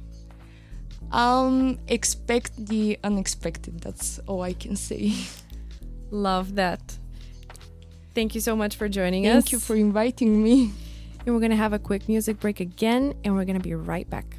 [1.11, 3.81] Um, expect the unexpected.
[3.81, 5.13] That's all I can say.
[6.11, 6.97] Love that.
[8.15, 9.33] Thank you so much for joining us.
[9.33, 10.71] Thank you for inviting me.
[11.25, 13.75] And we're going to have a quick music break again, and we're going to be
[13.75, 14.37] right back.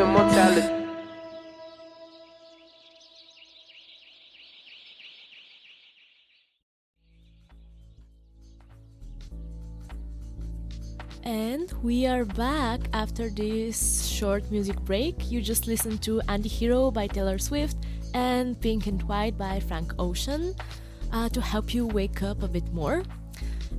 [0.00, 0.72] Immortality.
[11.24, 15.30] And we are back after this short music break.
[15.30, 17.76] You just listened to Anti-Hero by Taylor Swift
[18.14, 20.54] and Pink and White by Frank Ocean
[21.12, 23.02] uh, to help you wake up a bit more.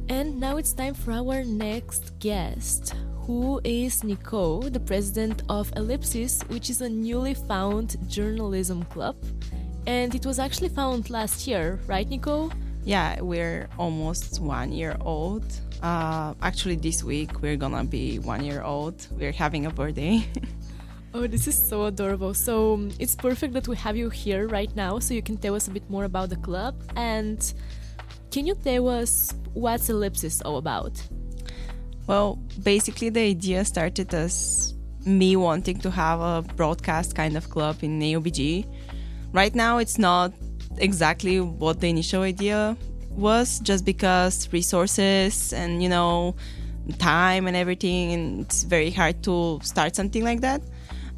[0.09, 2.93] And now it's time for our next guest,
[3.27, 9.17] who is Nico, the president of Ellipsis, which is a newly found journalism club.
[9.85, 12.49] And it was actually found last year, right, Nico?
[12.85, 15.43] Yeah, we're almost one year old.
[15.83, 19.05] Uh, actually, this week we're gonna be one year old.
[19.11, 20.25] We're having a birthday.
[21.13, 22.33] Oh, this is so adorable.
[22.35, 25.55] So um, it's perfect that we have you here right now so you can tell
[25.55, 26.75] us a bit more about the club.
[26.95, 27.41] And
[28.29, 31.01] can you tell us what's Ellipsis all about?
[32.07, 34.73] Well, basically, the idea started as
[35.05, 38.65] me wanting to have a broadcast kind of club in AUBG.
[39.33, 40.31] Right now, it's not
[40.77, 42.77] exactly what the initial idea
[43.11, 46.35] was, just because resources and you know
[46.97, 50.61] time and everything, and it's very hard to start something like that.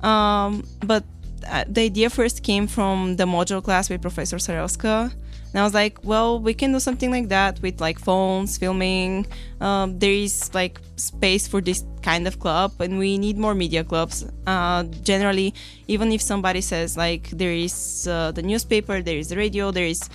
[0.04, 1.04] Um, but
[1.48, 5.14] uh, the idea first came from the module class with Professor Sarelska.
[5.52, 9.26] And I was like, well, we can do something like that with like phones, filming.
[9.60, 13.84] Um, there is like space for this kind of club, and we need more media
[13.84, 14.26] clubs.
[14.46, 15.56] Uh, generally,
[15.88, 19.86] even if somebody says like there is uh, the newspaper, there is the radio, there
[19.86, 20.08] is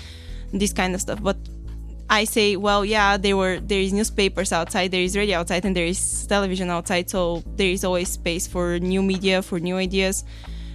[0.52, 1.36] this kind of stuff, but
[2.08, 5.74] I say, well, yeah, there were there is newspapers outside, there is radio outside, and
[5.74, 7.08] there is television outside.
[7.10, 10.22] So there is always space for new media, for new ideas.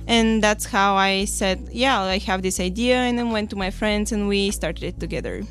[0.10, 3.70] And that's how I said, yeah, I have this idea, and then went to my
[3.70, 5.44] friends and we started it together.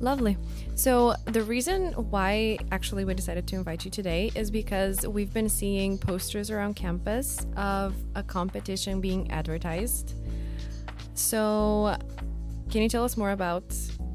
[0.00, 0.36] Lovely.
[0.74, 5.48] So, the reason why actually we decided to invite you today is because we've been
[5.48, 10.14] seeing posters around campus of a competition being advertised.
[11.14, 11.96] So,
[12.70, 13.72] can you tell us more about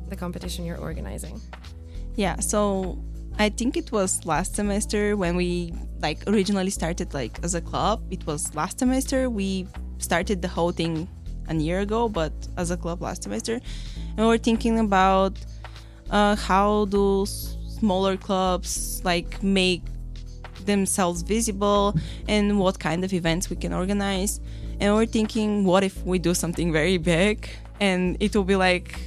[0.09, 1.39] the competition you're organizing?
[2.15, 3.01] Yeah, so
[3.39, 8.03] I think it was last semester when we like originally started like as a club.
[8.11, 9.29] It was last semester.
[9.29, 9.67] We
[9.97, 11.07] started the whole thing
[11.49, 13.59] a year ago, but as a club last semester,
[14.17, 15.37] and we're thinking about
[16.09, 19.81] uh, how do smaller clubs like make
[20.65, 21.95] themselves visible
[22.27, 24.39] and what kind of events we can organize.
[24.79, 28.99] And we're thinking, what if we do something very big and it will be like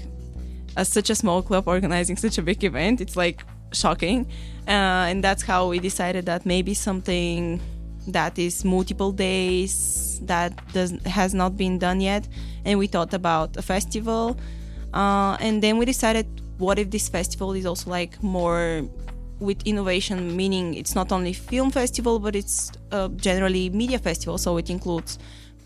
[0.77, 3.01] a, such a small club organizing such a big event?
[3.01, 4.27] It's like shocking.
[4.67, 7.61] Uh, and that's how we decided that maybe something
[8.09, 12.27] that is multiple days that does has not been done yet.
[12.65, 14.39] And we thought about a festival.
[14.93, 16.27] Uh, and then we decided
[16.59, 18.83] what if this festival is also like more
[19.39, 24.57] with innovation meaning it's not only film festival but it's uh, generally media festival so
[24.57, 25.19] it includes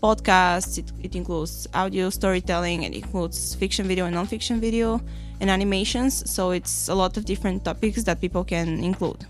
[0.03, 4.99] podcasts it, it includes audio storytelling it includes fiction video and non-fiction video
[5.41, 9.25] and animations so it's a lot of different topics that people can include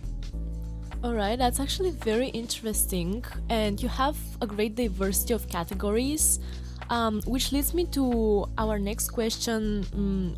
[1.04, 6.38] All right, that's actually very interesting, and you have a great diversity of categories,
[6.92, 9.82] um, which leads me to our next question.
[9.98, 10.38] Mm,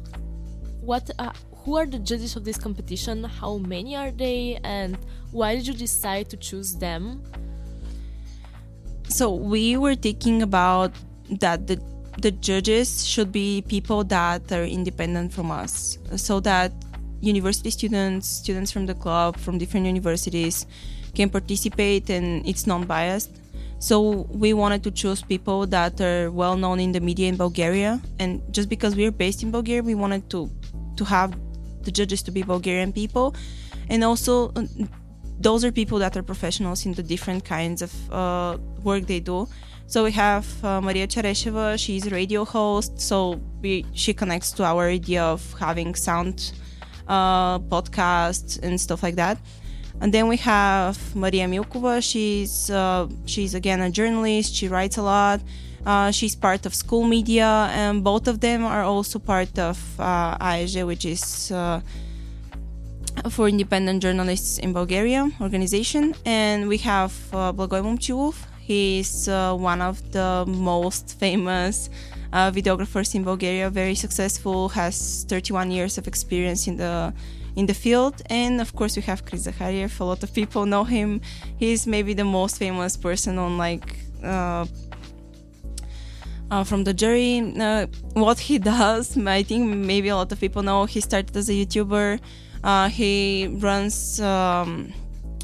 [0.79, 3.25] what, uh, who are the judges of this competition?
[3.25, 4.95] How many are they, and
[5.35, 7.19] why did you decide to choose them?
[9.13, 10.91] so we were thinking about
[11.29, 11.77] that the
[12.17, 16.71] the judges should be people that are independent from us so that
[17.21, 20.65] university students students from the club from different universities
[21.15, 23.39] can participate and it's non-biased
[23.79, 28.01] so we wanted to choose people that are well known in the media in bulgaria
[28.19, 30.49] and just because we're based in bulgaria we wanted to
[30.95, 31.33] to have
[31.83, 33.35] the judges to be bulgarian people
[33.89, 34.51] and also
[35.39, 39.47] those are people that are professionals in the different kinds of uh, work they do.
[39.87, 41.77] So we have uh, Maria Cheresheva.
[41.77, 42.99] She's a radio host.
[42.99, 46.53] So we she connects to our idea of having sound
[47.07, 49.37] uh, podcasts and stuff like that.
[50.01, 52.01] And then we have Maria Milkova.
[52.01, 54.55] She's uh, she's again a journalist.
[54.55, 55.41] She writes a lot.
[55.85, 60.37] Uh, she's part of school media, and both of them are also part of uh,
[60.85, 61.81] which is uh,
[63.29, 66.15] for independent journalists in Bulgaria organization.
[66.25, 68.35] And we have uh, Blagoy Momchilov.
[68.65, 71.89] He's uh, one of the most famous
[72.31, 77.13] uh, videographers in Bulgaria, very successful, has 31 years of experience in the
[77.55, 78.21] in the field.
[78.29, 79.99] And of course, we have Chris Zakhariev.
[79.99, 81.19] A lot of people know him.
[81.57, 84.65] He's maybe the most famous person on like uh,
[86.49, 87.53] uh, from the jury.
[87.59, 90.85] Uh, what he does, I think maybe a lot of people know.
[90.85, 92.19] He started as a YouTuber.
[92.63, 94.93] Uh, he runs um,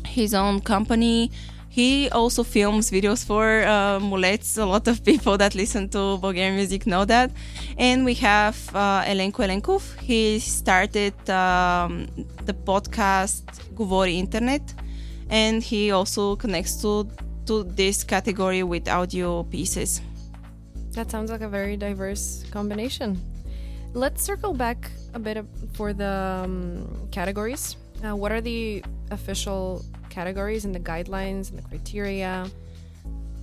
[0.05, 1.31] his own company.
[1.79, 4.57] He also films videos for uh, mulets.
[4.57, 7.31] A lot of people that listen to Bulgarian music know that.
[7.77, 9.83] And we have uh, Elenko Elenkov.
[10.01, 12.07] He started um,
[12.43, 13.43] the podcast
[13.75, 14.73] Govori Internet,
[15.29, 17.07] and he also connects to
[17.45, 20.01] to this category with audio pieces.
[20.97, 23.15] That sounds like a very diverse combination.
[23.93, 25.45] Let's circle back a bit
[25.77, 27.77] for the um, categories.
[28.03, 32.49] Uh, what are the official categories and the guidelines and the criteria?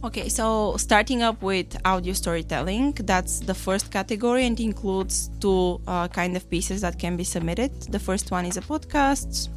[0.05, 6.07] Okay, so starting up with audio storytelling, that's the first category and includes two uh,
[6.09, 7.73] kind of pieces that can be submitted.
[7.91, 9.49] The first one is a podcast,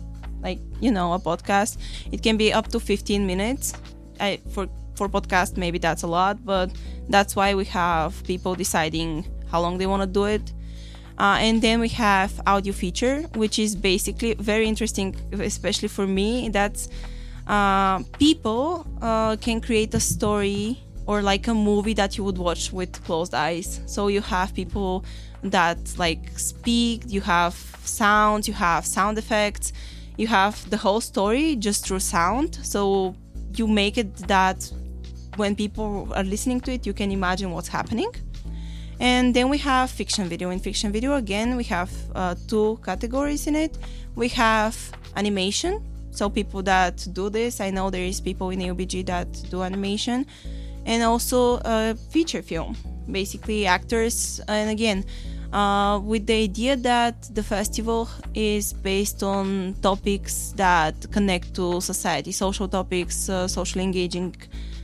[0.41, 1.77] like you know, a podcast.
[2.11, 3.73] It can be up to 15 minutes.
[4.19, 6.71] I, for for podcast, maybe that's a lot, but
[7.09, 10.53] that's why we have people deciding how long they want to do it.
[11.19, 16.47] Uh, and then we have audio feature, which is basically very interesting, especially for me.
[16.47, 16.87] That's
[17.45, 22.71] uh, people uh, can create a story or like a movie that you would watch
[22.71, 23.81] with closed eyes.
[23.85, 25.03] So you have people
[25.43, 27.53] that like speak, you have
[27.83, 29.73] sounds, you have sound effects,
[30.17, 32.59] you have the whole story just through sound.
[32.63, 33.15] So
[33.55, 34.71] you make it that
[35.35, 38.11] when people are listening to it, you can imagine what's happening.
[38.99, 40.49] And then we have fiction video.
[40.49, 43.77] In fiction video, again, we have uh, two categories in it.
[44.15, 44.75] We have
[45.15, 45.81] animation,
[46.11, 47.61] so people that do this.
[47.61, 50.25] I know there is people in AUBG that do animation,
[50.85, 52.75] and also uh, feature film,
[53.09, 54.41] basically actors.
[54.49, 55.05] And again,
[55.53, 62.33] uh, with the idea that the festival is based on topics that connect to society,
[62.33, 64.35] social topics, uh, socially engaging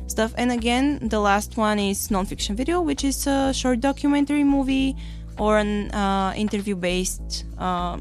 [0.08, 0.34] stuff.
[0.38, 4.96] And again, the last one is nonfiction video, which is a short documentary movie
[5.38, 8.00] or an uh, interview-based uh,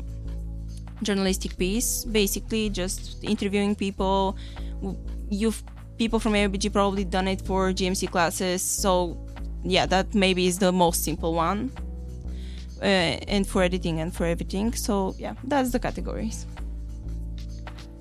[1.02, 2.04] journalistic piece.
[2.04, 4.36] Basically, just interviewing people.
[5.30, 5.62] You've
[5.98, 9.16] people from ABG probably done it for GMC classes, so
[9.62, 11.70] yeah, that maybe is the most simple one.
[12.82, 14.74] Uh, and for editing and for everything.
[14.74, 16.46] So yeah, that's the categories.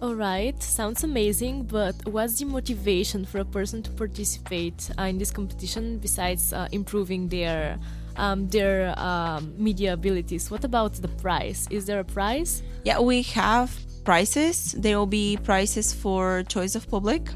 [0.03, 5.31] Alright, sounds amazing, but what's the motivation for a person to participate uh, in this
[5.31, 7.79] competition besides uh, improving their
[8.17, 10.51] um, their um, media abilities?
[10.51, 11.69] What about the prize?
[11.71, 12.63] Is there a prize?
[12.83, 13.73] Yeah, we have
[14.03, 14.73] prizes.
[14.73, 17.29] There will be prizes for choice of public.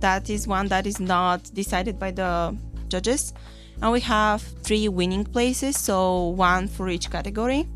[0.00, 2.54] That is one that is not decided by the
[2.88, 3.32] judges.
[3.80, 7.66] And we have three winning places, so one for each category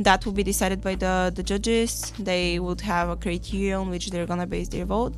[0.00, 2.12] that will be decided by the, the judges.
[2.18, 5.14] They would have a criteria on which they're gonna base their vote.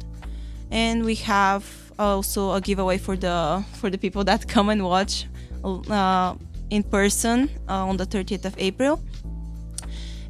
[0.70, 1.64] And we have
[1.98, 5.26] also a giveaway for the for the people that come and watch
[5.64, 6.34] uh,
[6.70, 9.00] in person uh, on the 30th of April.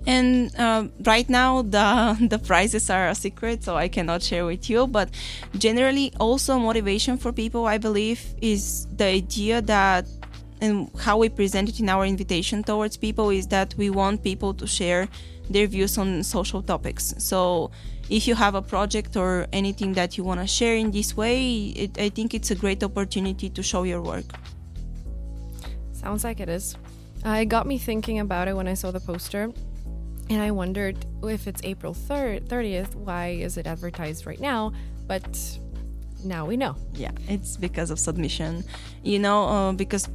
[0.05, 4.69] And uh, right now the the prizes are a secret, so I cannot share with
[4.69, 4.87] you.
[4.87, 5.11] But
[5.57, 10.07] generally, also motivation for people, I believe, is the idea that
[10.63, 14.55] and how we present it in our invitation towards people is that we want people
[14.55, 15.09] to share
[15.51, 17.15] their views on social topics.
[17.19, 17.73] So
[18.09, 21.67] if you have a project or anything that you want to share in this way,
[21.83, 24.25] it, I think it's a great opportunity to show your work.
[25.93, 26.77] Sounds like it is.
[27.27, 29.51] Uh, it got me thinking about it when I saw the poster,
[30.31, 34.73] and I wondered if it's April 3rd, 30th, why is it advertised right now?
[35.09, 35.59] But
[36.25, 36.77] now we know.
[36.95, 38.65] Yeah, it's because of submission.
[39.03, 40.09] You know, uh, because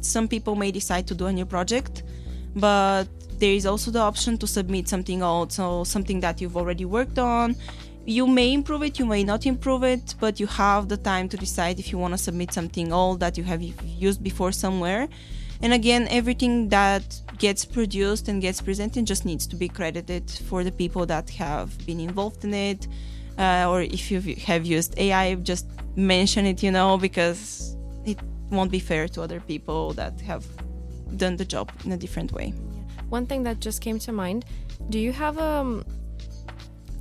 [0.00, 2.02] some people may decide to do a new project,
[2.54, 3.04] but
[3.38, 7.18] there is also the option to submit something old, so something that you've already worked
[7.18, 7.56] on.
[8.04, 11.36] You may improve it, you may not improve it, but you have the time to
[11.36, 15.08] decide if you want to submit something old that you have used before somewhere.
[15.60, 20.62] And again, everything that gets produced and gets presented just needs to be credited for
[20.64, 22.86] the people that have been involved in it.
[23.38, 25.66] Uh, or if you have used AI, just
[25.96, 28.18] mention it, you know, because it
[28.50, 30.46] won't be fair to other people that have
[31.16, 32.50] done the job in a different way.
[33.08, 34.44] One thing that just came to mind:
[34.90, 35.84] Do you have um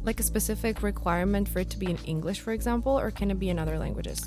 [0.04, 3.40] like a specific requirement for it to be in English, for example, or can it
[3.40, 4.24] be in other languages?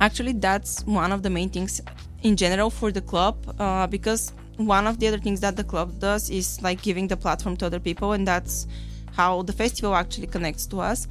[0.00, 1.80] Actually, that's one of the main things
[2.22, 5.98] in general for the club, uh, because one of the other things that the club
[5.98, 8.66] does is like giving the platform to other people, and that's
[9.14, 11.08] how the festival actually connects to us.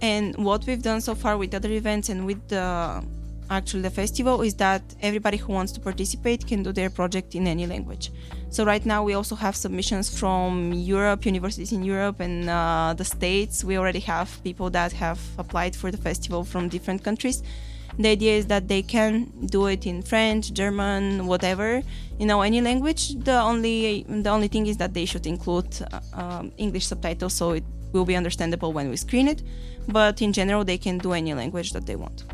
[0.00, 3.04] And what we've done so far with other events and with the
[3.50, 7.46] actually the festival is that everybody who wants to participate can do their project in
[7.46, 8.12] any language.
[8.48, 13.04] So right now we also have submissions from Europe, universities in Europe and uh, the
[13.04, 13.64] States.
[13.64, 17.42] We already have people that have applied for the festival from different countries.
[17.98, 21.82] The idea is that they can do it in French, German, whatever,
[22.18, 23.14] you know, any language.
[23.16, 27.50] The only the only thing is that they should include uh, um, English subtitles so
[27.50, 29.42] it will be understandable when we screen it.
[29.88, 32.24] But in general, they can do any language that they want.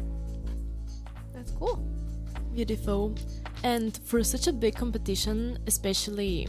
[2.56, 3.14] Beautiful.
[3.64, 6.48] And for such a big competition, especially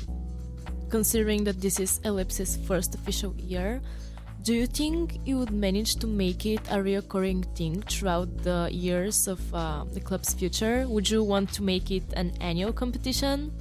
[0.89, 3.82] considering that this is Ellipsis' first official year,
[4.41, 9.28] do you think you would manage to make it a recurring thing throughout the years
[9.28, 10.88] of uh, the club's future?
[10.88, 13.51] Would you want to make it an annual competition?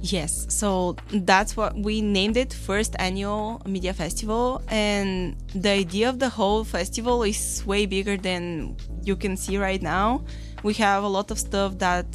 [0.00, 6.18] Yes, so that's what we named it first annual media festival and the idea of
[6.18, 10.24] the whole festival is way bigger than you can see right now.
[10.62, 12.06] We have a lot of stuff that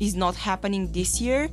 [0.00, 1.48] is not happening this year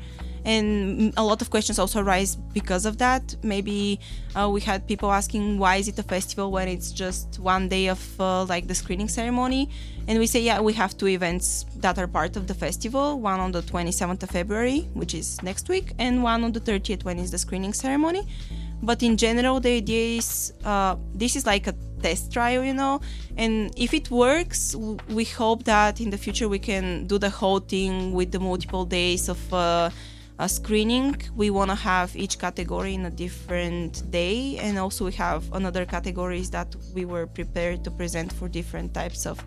[0.45, 3.35] and a lot of questions also arise because of that.
[3.43, 3.99] Maybe
[4.35, 7.87] uh, we had people asking why is it a festival when it's just one day
[7.87, 9.69] of uh, like the screening ceremony?
[10.07, 13.19] And we say yeah we have two events that are part of the festival.
[13.19, 17.03] One on the 27th of february which is next week and one on the 30th
[17.03, 18.27] when is the screening ceremony
[18.81, 23.01] but in general the idea is uh, this is like a test trial you know?
[23.37, 24.75] And if it works
[25.09, 28.85] we hope that in the future we can do the whole thing with the multiple
[28.85, 29.89] days of uh,
[30.47, 31.21] screening.
[31.35, 35.85] We want to have each category in a different day and also we have another
[35.85, 39.43] categories that we were prepared to present for different types of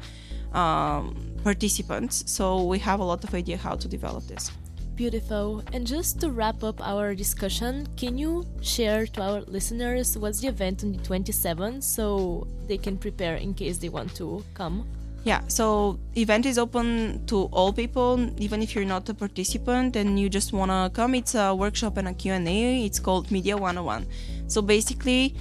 [0.53, 2.25] um, participants.
[2.27, 4.51] So we have a lot of idea how to develop this
[4.95, 5.63] Beautiful.
[5.73, 10.49] And just to wrap up our discussion, can you share to our listeners what's the
[10.49, 14.87] event on the 27th so they can prepare in case they want to come?
[15.25, 20.19] Yeah, so event is open to all people, even if you're not a participant and
[20.19, 21.15] you just wanna come.
[21.15, 22.85] It's a workshop and a Q&A.
[22.85, 24.05] It's called Media 101.
[24.49, 25.35] So basically,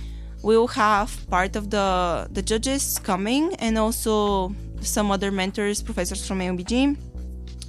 [0.44, 6.40] we'll have part of the the judges coming and also some other mentors, professors from
[6.40, 6.96] AUBG.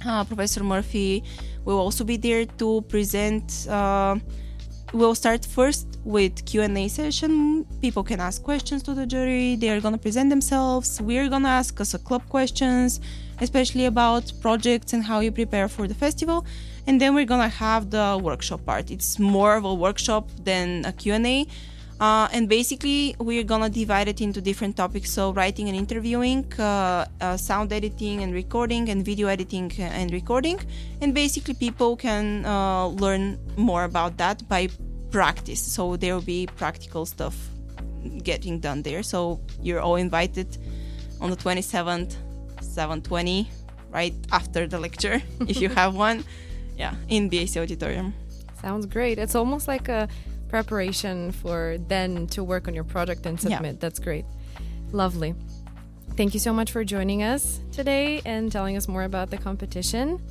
[0.05, 1.23] Uh, Professor Murphy
[1.65, 3.67] will also be there to present.
[3.67, 4.17] Uh,
[4.93, 7.65] we'll start first with q&a session.
[7.81, 9.55] People can ask questions to the jury.
[9.55, 11.01] They are going to present themselves.
[11.01, 12.99] We're going to ask us a club questions
[13.41, 16.45] especially about projects and how you prepare for the festival.
[16.87, 18.91] And then we're going to have the workshop part.
[18.91, 21.47] It's more of a workshop than a q&a
[21.99, 25.11] uh, and basically we're gonna divide it into different topics.
[25.11, 30.59] So writing and interviewing uh, uh, sound editing and recording and video editing and recording.
[31.01, 34.69] And basically people can uh, learn more about that by
[35.11, 35.61] practice.
[35.61, 37.35] So there will be practical stuff
[38.23, 39.03] getting done there.
[39.03, 40.57] So you're all invited
[41.21, 42.15] on the 27th
[42.61, 43.49] 720
[43.91, 46.23] right after the lecture if you have one.
[46.77, 48.13] Yeah in BAC auditorium.
[48.61, 49.19] Sounds great.
[49.19, 50.07] It's almost like a
[50.53, 53.57] preparation for then to work on your project and Yeah.
[53.57, 53.79] submit.
[53.79, 54.23] That's great.
[54.91, 55.33] Lovely.
[56.15, 60.21] Thank you so much for joining us today and telling us more about the competition.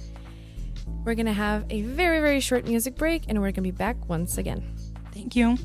[1.05, 3.73] We're going to have a very, very short music break and we're going to be
[3.73, 4.63] back once again.
[5.13, 5.59] thank you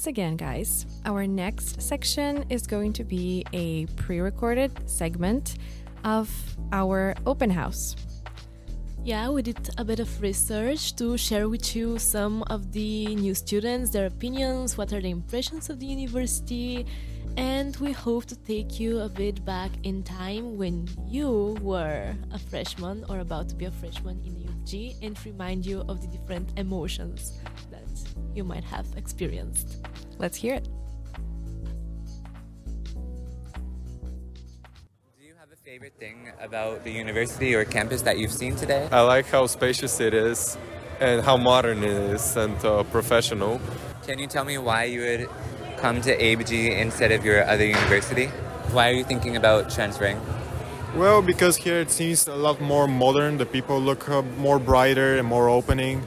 [0.00, 0.86] once again, guys.
[1.04, 5.56] Our next section is going to be a pre recorded segment
[6.04, 6.26] of
[6.72, 7.96] our open house.
[9.04, 13.34] Yeah, we did a bit of research to share with you some of the new
[13.34, 16.86] students, their opinions, what are the impressions of the university,
[17.36, 22.38] and we hope to take you a bit back in time when you were a
[22.38, 26.58] freshman or about to be a freshman in AUBG and remind you of the different
[26.58, 27.38] emotions
[27.70, 27.80] that
[28.34, 29.78] you might have experienced.
[30.20, 30.64] Let's hear it.
[35.18, 38.86] Do you have a favorite thing about the university or campus that you've seen today?
[38.92, 40.58] I like how spacious it is
[41.00, 43.62] and how modern it is and uh, professional.
[44.06, 45.30] Can you tell me why you would
[45.78, 48.26] come to ABG instead of your other university?
[48.72, 50.20] Why are you thinking about transferring?
[50.96, 53.38] Well, because here it seems a lot more modern.
[53.38, 56.02] The people look uh, more brighter and more opening.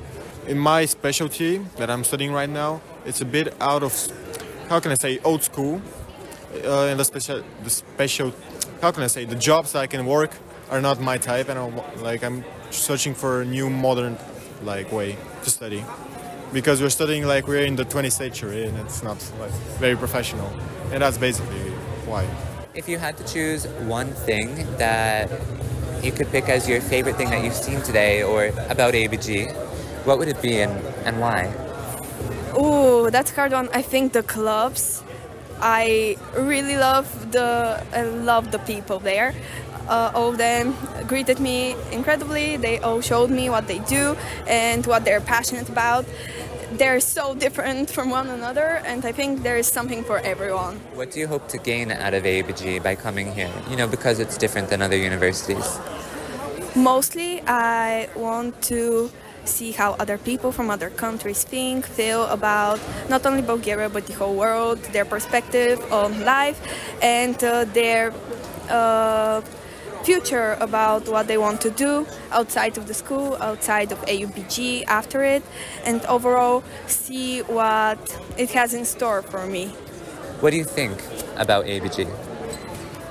[0.46, 3.94] In my specialty that I'm studying right now, it's a bit out of,
[4.68, 5.82] how can I say, old school.
[6.66, 8.34] Uh, and the special, the special,
[8.82, 10.32] how can I say, the jobs I can work
[10.70, 14.18] are not my type, and I'm, like I'm searching for a new modern,
[14.64, 15.84] like way to study.
[16.52, 20.52] Because we're studying like we're in the 20th century, and it's not like very professional,
[20.92, 21.72] and that's basically
[22.06, 22.28] why.
[22.74, 25.32] If you had to choose one thing that
[26.04, 29.63] you could pick as your favorite thing that you've seen today or about ABG,
[30.06, 30.72] what would it be and,
[31.06, 31.54] and why?
[32.54, 33.70] Oh, that's a hard one.
[33.74, 35.04] I think the clubs.
[35.60, 39.34] I really love the I love the people there.
[39.88, 40.76] Uh, all of them
[41.08, 42.58] greeted me incredibly.
[42.58, 44.16] They all showed me what they do
[44.48, 46.06] and what they're passionate about.
[46.74, 50.78] They're so different from one another, and I think there is something for everyone.
[50.96, 53.52] What do you hope to gain out of ABG by coming here?
[53.70, 55.80] You know, because it's different than other universities.
[56.76, 59.12] Mostly, I want to
[59.46, 62.80] see how other people from other countries think, feel about
[63.10, 66.60] not only Bulgaria but the whole world, their perspective on life,
[67.02, 68.14] and uh, their
[68.70, 69.42] uh,
[70.04, 75.24] future about what they want to do outside of the school, outside of AUBG after
[75.24, 75.44] it,
[75.86, 78.00] and overall see what
[78.38, 79.68] it has in store for me.
[80.42, 81.02] What do you think
[81.38, 82.08] about ABG?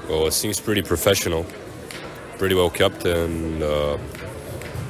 [0.08, 1.46] Well, it seems pretty professional,
[2.36, 3.96] pretty well kept, and uh,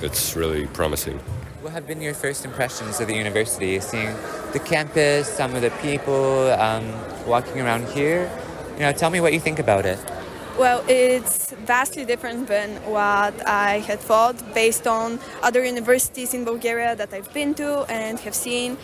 [0.03, 1.19] it's really promising.
[1.63, 3.79] What have been your first impressions of the university?
[3.81, 4.15] Seeing
[4.53, 6.93] the campus, some of the people, um,
[7.27, 8.31] walking around here.
[8.75, 9.99] You know, tell me what you think about it.
[10.59, 16.95] Well, it's vastly different than what I had thought based on other universities in Bulgaria
[16.97, 18.77] that I've been to and have seen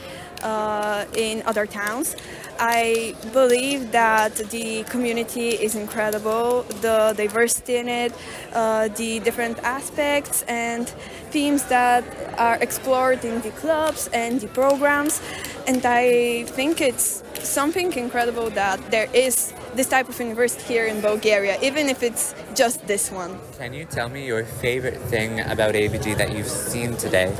[0.42, 2.16] uh, in other towns.
[2.58, 8.12] I believe that the community is incredible, the diversity in it,
[8.52, 10.88] uh, the different aspects and
[11.30, 12.04] themes that
[12.36, 15.22] are explored in the clubs and the programs.
[15.68, 21.00] And I think it's something incredible that there is this type of university here in
[21.00, 23.38] Bulgaria, even if it's just this one.
[23.58, 27.36] Can you tell me your favorite thing about ABG that you've seen today?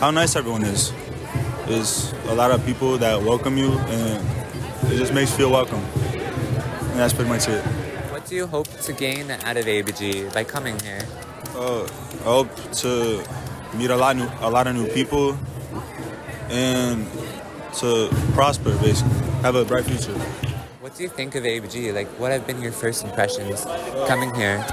[0.00, 0.92] How nice everyone is.
[1.66, 4.22] There's a lot of people that welcome you, and
[4.92, 5.80] it just makes you feel welcome.
[5.80, 7.60] And that's pretty much it.
[8.12, 11.02] What do you hope to gain out of ABG by coming here?
[11.56, 11.82] Uh,
[12.20, 12.54] I hope
[12.84, 13.20] to
[13.74, 15.36] meet a lot, new, a lot of new people,
[16.50, 17.04] and
[17.80, 20.16] to prosper, basically, have a bright future.
[20.80, 21.92] What do you think of ABG?
[21.92, 23.64] Like, what have been your first impressions
[24.06, 24.64] coming here?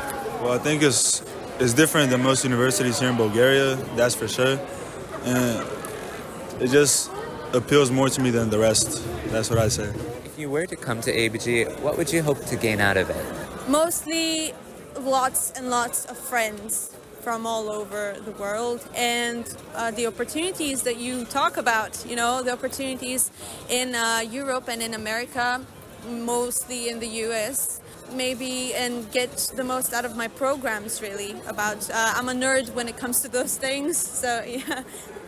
[0.43, 1.23] Well, I think it's
[1.59, 3.77] it's different than most universities here in Bulgaria.
[3.95, 4.59] That's for sure,
[5.25, 5.65] and
[6.59, 7.11] it just
[7.53, 9.03] appeals more to me than the rest.
[9.27, 9.93] That's what I say.
[10.25, 13.09] If you were to come to ABG, what would you hope to gain out of
[13.09, 13.25] it?
[13.67, 14.53] Mostly
[14.99, 20.97] lots and lots of friends from all over the world and uh, the opportunities that
[20.97, 23.31] you talk about, you know, the opportunities
[23.69, 25.61] in uh, Europe and in America,
[26.09, 27.79] mostly in the US.
[28.11, 31.35] Maybe and get the most out of my programs, really.
[31.47, 34.83] About uh, I'm a nerd when it comes to those things, so yeah.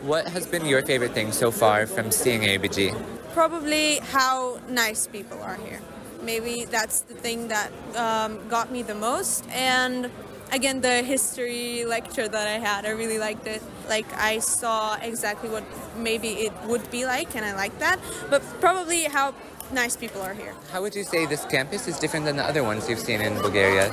[0.05, 2.93] What has been your favorite thing so far from seeing ABG?
[3.33, 5.81] Probably how nice people are here.
[6.21, 9.49] Maybe that's the thing that um, got me the most.
[9.49, 10.11] And
[10.51, 13.63] again, the history lecture that I had, I really liked it.
[13.89, 15.63] Like, I saw exactly what
[15.97, 17.99] maybe it would be like, and I like that.
[18.29, 19.33] But probably how
[19.73, 20.53] nice people are here.
[20.71, 23.33] How would you say this campus is different than the other ones you've seen in
[23.41, 23.91] Bulgaria?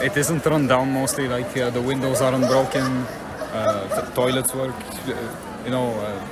[0.00, 3.04] It isn't run down mostly, like uh, the windows aren't broken,
[3.52, 5.14] uh, toilets work, uh,
[5.64, 6.24] you know, uh,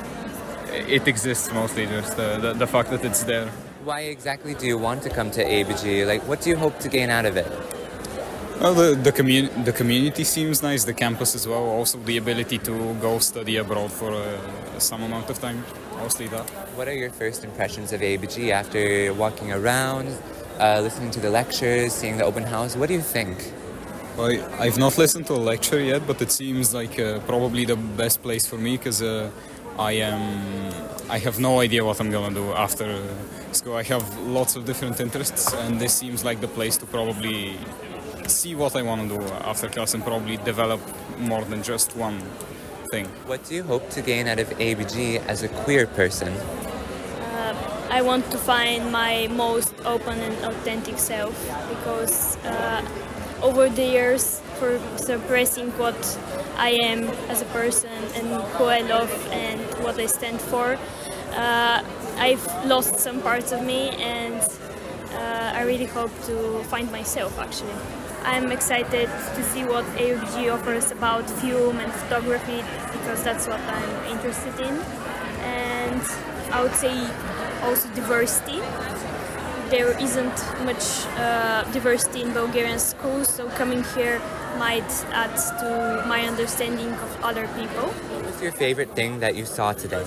[0.72, 3.48] it exists mostly, just uh, the, the fact that it's there.
[3.84, 6.06] Why exactly do you want to come to ABG?
[6.06, 7.46] Like, what do you hope to gain out of it?
[8.60, 11.64] Well, the the, commun- the community seems nice, the campus as well.
[11.64, 14.38] Also, the ability to go study abroad for uh,
[14.78, 15.62] some amount of time,
[15.98, 16.48] mostly that.
[16.74, 20.08] What are your first impressions of ABG after walking around,
[20.58, 22.76] uh, listening to the lectures, seeing the open house?
[22.76, 23.52] What do you think?
[24.16, 27.64] Well, I- I've not listened to a lecture yet, but it seems like uh, probably
[27.66, 29.30] the best place for me because uh,
[29.78, 30.20] I am
[31.10, 33.74] I have no idea what I'm gonna do after uh, school.
[33.76, 37.58] I have lots of different interests, and this seems like the place to probably
[38.26, 40.80] see what I want to do after class and probably develop
[41.18, 42.18] more than just one
[42.90, 43.06] thing.
[43.26, 46.32] What do you hope to gain out of ABG as a queer person?
[46.32, 47.54] Uh,
[47.90, 51.34] I want to find my most open and authentic self
[51.68, 52.82] because uh,
[53.42, 55.96] over the years, for suppressing what
[56.56, 58.26] I am as a person and
[58.56, 60.78] who I love and what I stand for,
[61.32, 61.82] uh,
[62.16, 64.40] I've lost some parts of me and
[65.12, 67.76] uh, I really hope to find myself actually.
[68.24, 74.12] I'm excited to see what AUBG offers about film and photography because that's what I'm
[74.12, 74.80] interested in.
[75.44, 76.02] And
[76.50, 77.08] I would say
[77.62, 78.60] also diversity.
[79.70, 84.20] There isn't much uh, diversity in Bulgarian schools, so coming here
[84.58, 87.86] might add to my understanding of other people.
[88.22, 90.06] What's your favorite thing that you saw today?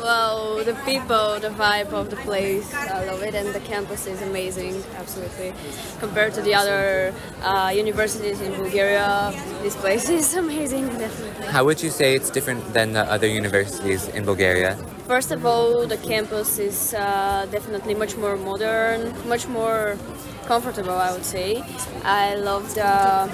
[0.00, 4.20] Well, the people, the vibe of the place, I love it, and the campus is
[4.20, 5.54] amazing, absolutely.
[5.98, 9.32] Compared to the other uh, universities in Bulgaria,
[9.62, 11.46] this place is amazing, definitely.
[11.46, 14.76] How would you say it's different than the other universities in Bulgaria?
[15.10, 19.98] First of all, the campus is uh, definitely much more modern, much more
[20.46, 21.64] comfortable, I would say.
[22.04, 23.28] I love the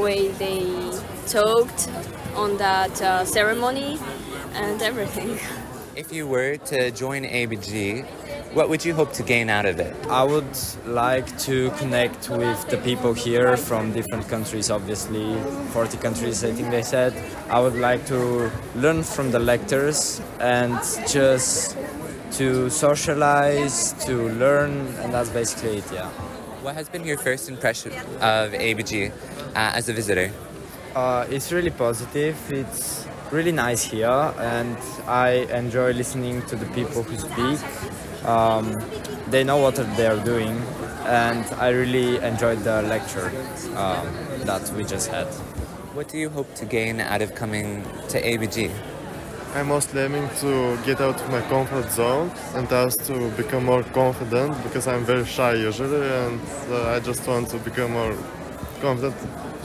[0.00, 0.64] way they
[1.26, 1.90] talked
[2.34, 3.98] on that uh, ceremony
[4.54, 5.38] and everything.
[5.94, 8.06] If you were to join ABG,
[8.52, 9.94] what would you hope to gain out of it?
[10.08, 15.36] I would like to connect with the people here from different countries, obviously,
[15.70, 17.14] 40 countries, I think they said.
[17.48, 20.74] I would like to learn from the lectures and
[21.06, 21.76] just
[22.32, 26.08] to socialize, to learn, and that's basically it, yeah.
[26.62, 29.12] What has been your first impression of ABG uh,
[29.54, 30.32] as a visitor?
[30.94, 32.36] Uh, it's really positive.
[32.50, 34.76] It's really nice here, and
[35.06, 37.60] I enjoy listening to the people who speak.
[38.24, 38.78] Um,
[39.28, 40.56] they know what they are doing,
[41.06, 43.32] and I really enjoyed the lecture
[43.76, 44.06] um,
[44.44, 45.26] that we just had.
[45.94, 48.70] What do you hope to gain out of coming to ABG?
[49.54, 53.82] I'm mostly aiming to get out of my comfort zone and thus to become more
[53.82, 56.40] confident because I'm very shy usually and
[56.70, 58.16] uh, I just want to become more
[58.80, 59.16] confident,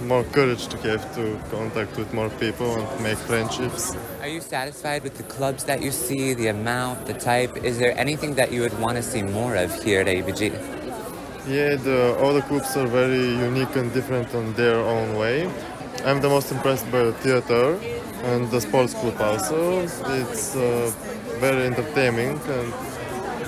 [0.03, 3.95] more courage to have to contact with more people and make friendships.
[4.21, 7.57] Are you satisfied with the clubs that you see, the amount, the type?
[7.57, 10.51] Is there anything that you would want to see more of here at ABG?
[11.47, 15.49] Yeah, the, all the clubs are very unique and different on their own way.
[16.03, 17.79] I'm the most impressed by the theater
[18.23, 19.81] and the sports club also.
[19.81, 20.91] It's uh,
[21.39, 22.73] very entertaining and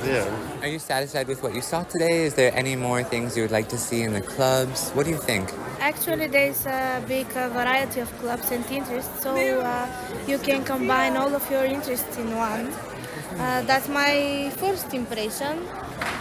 [0.05, 0.46] yeah.
[0.61, 2.25] Are you satisfied with what you saw today?
[2.25, 4.89] Is there any more things you would like to see in the clubs?
[4.91, 5.53] What do you think?
[5.79, 9.87] Actually, there's a big uh, variety of clubs and interests, so uh,
[10.27, 12.73] you can combine all of your interests in one.
[13.37, 15.61] Uh, that's my first impression.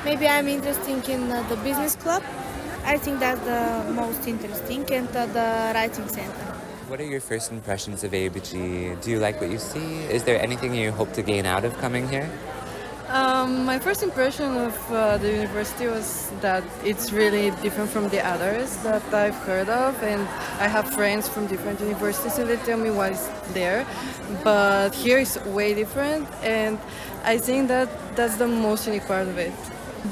[0.04, 2.22] Maybe I'm interested in uh, the business club.
[2.84, 6.52] I think that's the most interesting, and uh, the writing center.
[6.88, 9.00] What are your first impressions of ABG?
[9.00, 10.04] Do you like what you see?
[10.12, 12.30] Is there anything you hope to gain out of coming here?
[13.08, 18.20] Um, my first impression of uh, the university was that it's really different from the
[18.26, 20.22] others that I've heard of, and
[20.58, 23.86] I have friends from different universities, and they tell me what's there.
[24.42, 26.80] But here is way different, and
[27.24, 29.52] I think that that's the most unique part of it.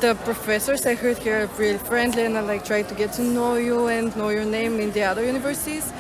[0.01, 3.23] The professors I heard here are really friendly, and I like try to get to
[3.23, 5.93] know you and know your name in the other universities.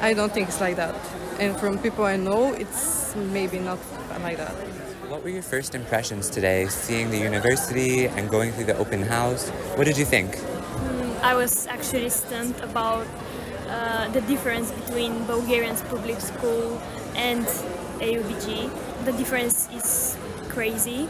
[0.00, 0.96] I don't think it's like that,
[1.38, 3.78] and from people I know, it's maybe not
[4.24, 4.81] like that.
[5.12, 9.50] What were your first impressions today, seeing the university and going through the open house?
[9.76, 10.36] What did you think?
[10.36, 13.06] Mm, I was actually stunned about
[13.68, 16.80] uh, the difference between Bulgarian's public school
[17.14, 17.44] and
[18.00, 18.70] AUBG.
[19.04, 20.16] The difference is
[20.48, 21.06] crazy.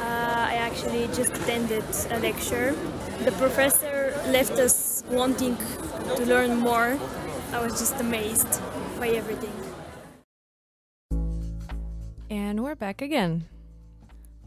[0.00, 2.74] Uh, I actually just attended a lecture.
[3.22, 5.56] The professor left us wanting
[6.16, 6.98] to learn more.
[7.52, 8.50] I was just amazed
[8.98, 9.63] by everything.
[12.34, 13.44] And we're back again.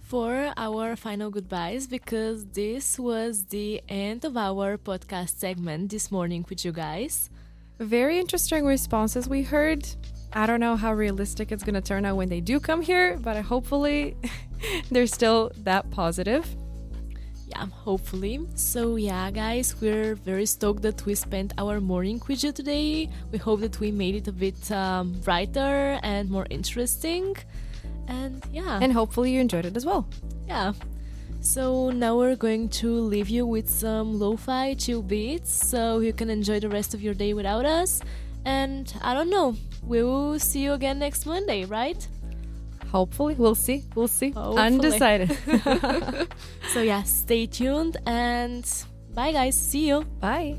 [0.02, 6.46] For our final goodbyes, because this was the end of our podcast segment this morning
[6.50, 7.30] with you guys.
[7.80, 9.88] Very interesting responses we heard.
[10.34, 13.16] I don't know how realistic it's going to turn out when they do come here,
[13.22, 14.18] but hopefully
[14.92, 16.46] they're still that positive.
[17.48, 18.46] Yeah, hopefully.
[18.56, 23.10] So, yeah, guys, we're very stoked that we spent our morning with you today.
[23.32, 27.38] We hope that we made it a bit um, brighter and more interesting.
[28.08, 28.80] And yeah.
[28.82, 30.08] And hopefully you enjoyed it as well.
[30.48, 30.74] Yeah.
[31.42, 36.30] So now we're going to leave you with some lo-fi chill beats so you can
[36.30, 38.02] enjoy the rest of your day without us.
[38.46, 39.56] And I don't know,
[39.86, 42.06] we will see you again next Monday, right?
[42.92, 43.84] Hopefully, we'll see.
[43.96, 44.32] We'll see.
[44.32, 44.62] Hopefully.
[44.62, 45.38] Undecided.
[46.70, 48.66] so yeah, stay tuned and
[49.14, 49.58] bye guys.
[49.58, 50.04] See you.
[50.22, 50.58] Bye.